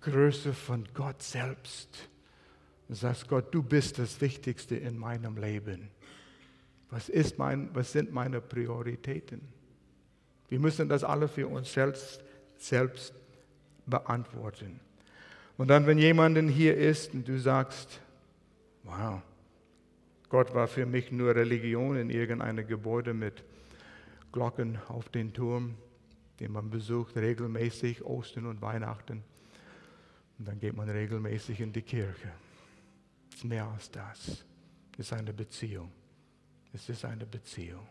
Größe 0.01 0.55
von 0.55 0.85
Gott 0.95 1.23
selbst. 1.23 2.09
Du 2.89 2.95
sagst, 2.95 3.29
Gott, 3.29 3.55
du 3.55 3.63
bist 3.63 3.99
das 3.99 4.21
Wichtigste 4.21 4.77
in 4.77 4.99
meinem 4.99 5.37
Leben. 5.37 5.91
Was, 6.91 7.09
ist 7.09 7.39
mein, 7.39 7.69
was 7.75 7.93
sind 7.93 8.13
meine 8.13 8.41
Prioritäten? 8.41 9.43
Wir 10.49 10.59
müssen 10.59 10.89
das 10.89 11.05
alle 11.05 11.29
für 11.29 11.47
uns 11.49 11.73
selbst, 11.73 12.23
selbst 12.57 13.15
beantworten. 13.87 14.81
Und 15.57 15.69
dann, 15.69 15.87
wenn 15.87 15.99
jemand 15.99 16.39
hier 16.51 16.77
ist 16.77 17.15
und 17.15 17.29
du 17.29 17.39
sagst, 17.39 18.01
wow, 18.85 19.21
Gott 20.31 20.55
war 20.55 20.67
für 20.67 20.87
mich 20.87 21.13
nur 21.13 21.35
Religion 21.35 21.97
in 21.97 22.11
irgendeinem 22.11 22.67
Gebäude 22.67 23.13
mit 23.13 23.45
Glocken 24.33 24.79
auf 24.89 25.09
den 25.11 25.33
Turm, 25.33 25.77
den 26.41 26.53
man 26.53 26.71
besucht 26.71 27.17
regelmäßig 27.17 28.05
Ostern 28.05 28.47
und 28.47 28.61
Weihnachten. 28.61 29.23
Und 30.39 30.49
dann 30.49 30.59
geht 30.59 30.77
man 30.77 30.89
regelmäßig 30.89 31.61
in 31.61 31.73
die 31.73 31.83
Kirche. 31.83 32.33
Es 33.31 33.37
ist 33.37 33.45
mehr 33.45 33.67
als 33.67 33.91
das. 33.91 34.45
Es 34.93 35.07
ist 35.07 35.13
eine 35.13 35.33
Beziehung. 35.33 35.91
Es 36.73 36.89
ist 36.89 37.05
eine 37.05 37.25
Beziehung. 37.25 37.87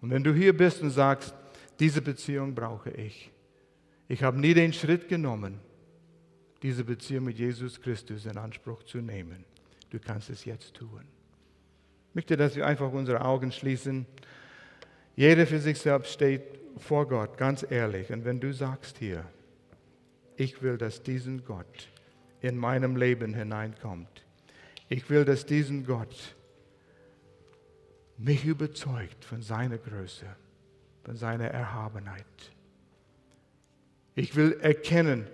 Und 0.00 0.10
wenn 0.10 0.24
du 0.24 0.34
hier 0.34 0.56
bist 0.56 0.82
und 0.82 0.90
sagst, 0.90 1.34
diese 1.78 2.02
Beziehung 2.02 2.54
brauche 2.54 2.90
ich. 2.90 3.30
Ich 4.08 4.22
habe 4.22 4.38
nie 4.38 4.54
den 4.54 4.72
Schritt 4.72 5.08
genommen, 5.08 5.58
diese 6.62 6.84
Beziehung 6.84 7.24
mit 7.24 7.38
Jesus 7.38 7.80
Christus 7.80 8.26
in 8.26 8.36
Anspruch 8.36 8.82
zu 8.82 8.98
nehmen. 8.98 9.44
Du 9.90 9.98
kannst 9.98 10.30
es 10.30 10.44
jetzt 10.44 10.74
tun. 10.74 11.02
Ich 12.10 12.14
möchte, 12.14 12.36
dass 12.36 12.56
wir 12.56 12.66
einfach 12.66 12.92
unsere 12.92 13.24
Augen 13.24 13.52
schließen. 13.52 14.06
Jeder 15.16 15.46
für 15.46 15.58
sich 15.58 15.78
selbst 15.78 16.12
steht 16.12 16.61
vor 16.76 17.08
Gott, 17.08 17.36
ganz 17.36 17.64
ehrlich, 17.68 18.10
und 18.12 18.24
wenn 18.24 18.40
du 18.40 18.52
sagst 18.52 18.98
hier, 18.98 19.24
ich 20.36 20.62
will, 20.62 20.78
dass 20.78 21.02
diesen 21.02 21.44
Gott 21.44 21.88
in 22.40 22.56
meinem 22.56 22.96
Leben 22.96 23.34
hineinkommt, 23.34 24.24
ich 24.88 25.08
will, 25.10 25.24
dass 25.24 25.46
diesen 25.46 25.86
Gott 25.86 26.34
mich 28.18 28.44
überzeugt 28.44 29.24
von 29.24 29.42
seiner 29.42 29.78
Größe, 29.78 30.26
von 31.04 31.16
seiner 31.16 31.46
Erhabenheit. 31.46 32.24
Ich 34.14 34.36
will 34.36 34.58
erkennen, 34.60 35.26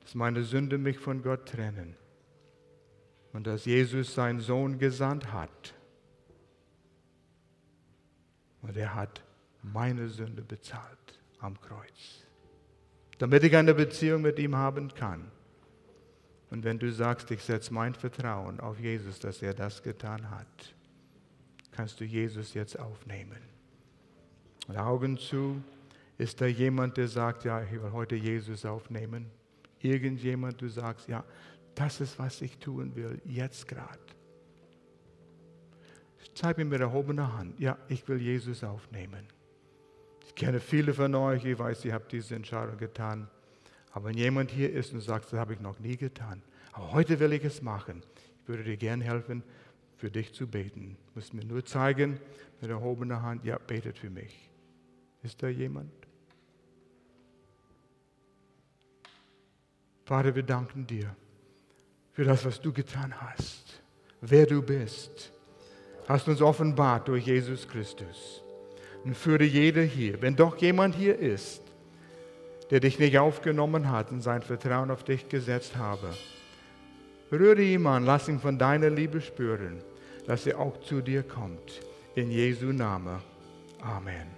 dass 0.00 0.14
meine 0.14 0.42
Sünde 0.42 0.78
mich 0.78 0.98
von 0.98 1.22
Gott 1.22 1.46
trennen 1.46 1.94
und 3.32 3.46
dass 3.46 3.64
Jesus 3.64 4.14
seinen 4.14 4.40
Sohn 4.40 4.78
gesandt 4.78 5.32
hat. 5.32 5.74
Und 8.62 8.76
er 8.76 8.94
hat 8.94 9.22
meine 9.62 10.08
Sünde 10.08 10.42
bezahlt 10.42 11.20
am 11.40 11.60
Kreuz, 11.60 12.24
damit 13.18 13.44
ich 13.44 13.56
eine 13.56 13.74
Beziehung 13.74 14.22
mit 14.22 14.38
ihm 14.38 14.56
haben 14.56 14.92
kann. 14.94 15.30
Und 16.50 16.64
wenn 16.64 16.78
du 16.78 16.90
sagst, 16.90 17.30
ich 17.30 17.42
setze 17.42 17.74
mein 17.74 17.94
Vertrauen 17.94 18.60
auf 18.60 18.80
Jesus, 18.80 19.18
dass 19.18 19.42
er 19.42 19.54
das 19.54 19.82
getan 19.82 20.30
hat, 20.30 20.74
kannst 21.72 22.00
du 22.00 22.04
Jesus 22.04 22.54
jetzt 22.54 22.78
aufnehmen. 22.78 23.38
Und 24.66 24.76
Augen 24.76 25.18
zu, 25.18 25.62
Ist 26.18 26.40
da 26.40 26.46
jemand, 26.46 26.96
der 26.96 27.06
sagt, 27.06 27.44
ja, 27.44 27.62
ich 27.62 27.70
will 27.70 27.92
heute 27.92 28.16
Jesus 28.16 28.64
aufnehmen? 28.64 29.30
Irgendjemand, 29.80 30.60
du 30.60 30.68
sagst, 30.68 31.08
ja, 31.08 31.24
das 31.76 32.00
ist, 32.00 32.18
was 32.18 32.42
ich 32.42 32.58
tun 32.58 32.94
will, 32.96 33.20
jetzt 33.24 33.68
gerade. 33.68 34.00
Zeig 36.34 36.58
mir 36.58 36.64
mit 36.64 36.80
erhobener 36.80 37.36
Hand, 37.38 37.58
ja, 37.60 37.78
ich 37.88 38.06
will 38.08 38.20
Jesus 38.20 38.64
aufnehmen. 38.64 39.26
Ich 40.28 40.34
kenne 40.34 40.60
viele 40.60 40.94
von 40.94 41.14
euch, 41.14 41.44
ich 41.44 41.58
weiß, 41.58 41.84
ihr 41.86 41.94
habt 41.94 42.12
diese 42.12 42.36
Entscheidung 42.36 42.76
getan. 42.76 43.28
Aber 43.92 44.10
wenn 44.10 44.18
jemand 44.18 44.50
hier 44.50 44.72
ist 44.72 44.92
und 44.92 45.00
sagt, 45.00 45.32
das 45.32 45.38
habe 45.38 45.54
ich 45.54 45.60
noch 45.60 45.80
nie 45.80 45.96
getan, 45.96 46.42
aber 46.72 46.92
heute 46.92 47.18
will 47.18 47.32
ich 47.32 47.44
es 47.44 47.62
machen, 47.62 48.02
ich 48.42 48.48
würde 48.48 48.62
dir 48.62 48.76
gern 48.76 49.00
helfen, 49.00 49.42
für 49.96 50.10
dich 50.10 50.32
zu 50.32 50.46
beten. 50.46 50.96
Du 51.06 51.12
musst 51.16 51.34
mir 51.34 51.44
nur 51.44 51.64
zeigen 51.64 52.20
mit 52.60 52.70
erhobener 52.70 53.22
Hand, 53.22 53.44
ja, 53.44 53.58
betet 53.58 53.98
für 53.98 54.10
mich. 54.10 54.48
Ist 55.22 55.42
da 55.42 55.48
jemand? 55.48 55.90
Vater, 60.04 60.34
wir 60.34 60.44
danken 60.44 60.86
dir 60.86 61.16
für 62.12 62.24
das, 62.24 62.44
was 62.44 62.60
du 62.60 62.72
getan 62.72 63.20
hast, 63.20 63.80
wer 64.20 64.46
du 64.46 64.62
bist. 64.62 65.32
Hast 66.06 66.28
uns 66.28 66.40
offenbart 66.40 67.08
durch 67.08 67.26
Jesus 67.26 67.66
Christus. 67.66 68.42
Und 69.04 69.16
führe 69.16 69.44
jeder 69.44 69.82
hier, 69.82 70.20
wenn 70.20 70.36
doch 70.36 70.56
jemand 70.58 70.94
hier 70.94 71.18
ist, 71.18 71.62
der 72.70 72.80
dich 72.80 72.98
nicht 72.98 73.18
aufgenommen 73.18 73.90
hat 73.90 74.10
und 74.10 74.20
sein 74.20 74.42
Vertrauen 74.42 74.90
auf 74.90 75.04
dich 75.04 75.28
gesetzt 75.28 75.76
habe, 75.76 76.08
rühre 77.32 77.62
ihn 77.62 77.86
an, 77.86 78.04
lass 78.04 78.28
ihn 78.28 78.40
von 78.40 78.58
deiner 78.58 78.90
Liebe 78.90 79.20
spüren, 79.20 79.82
dass 80.26 80.46
er 80.46 80.58
auch 80.58 80.78
zu 80.80 81.00
dir 81.00 81.22
kommt. 81.22 81.80
In 82.14 82.30
Jesu 82.30 82.66
Name. 82.66 83.20
Amen. 83.80 84.37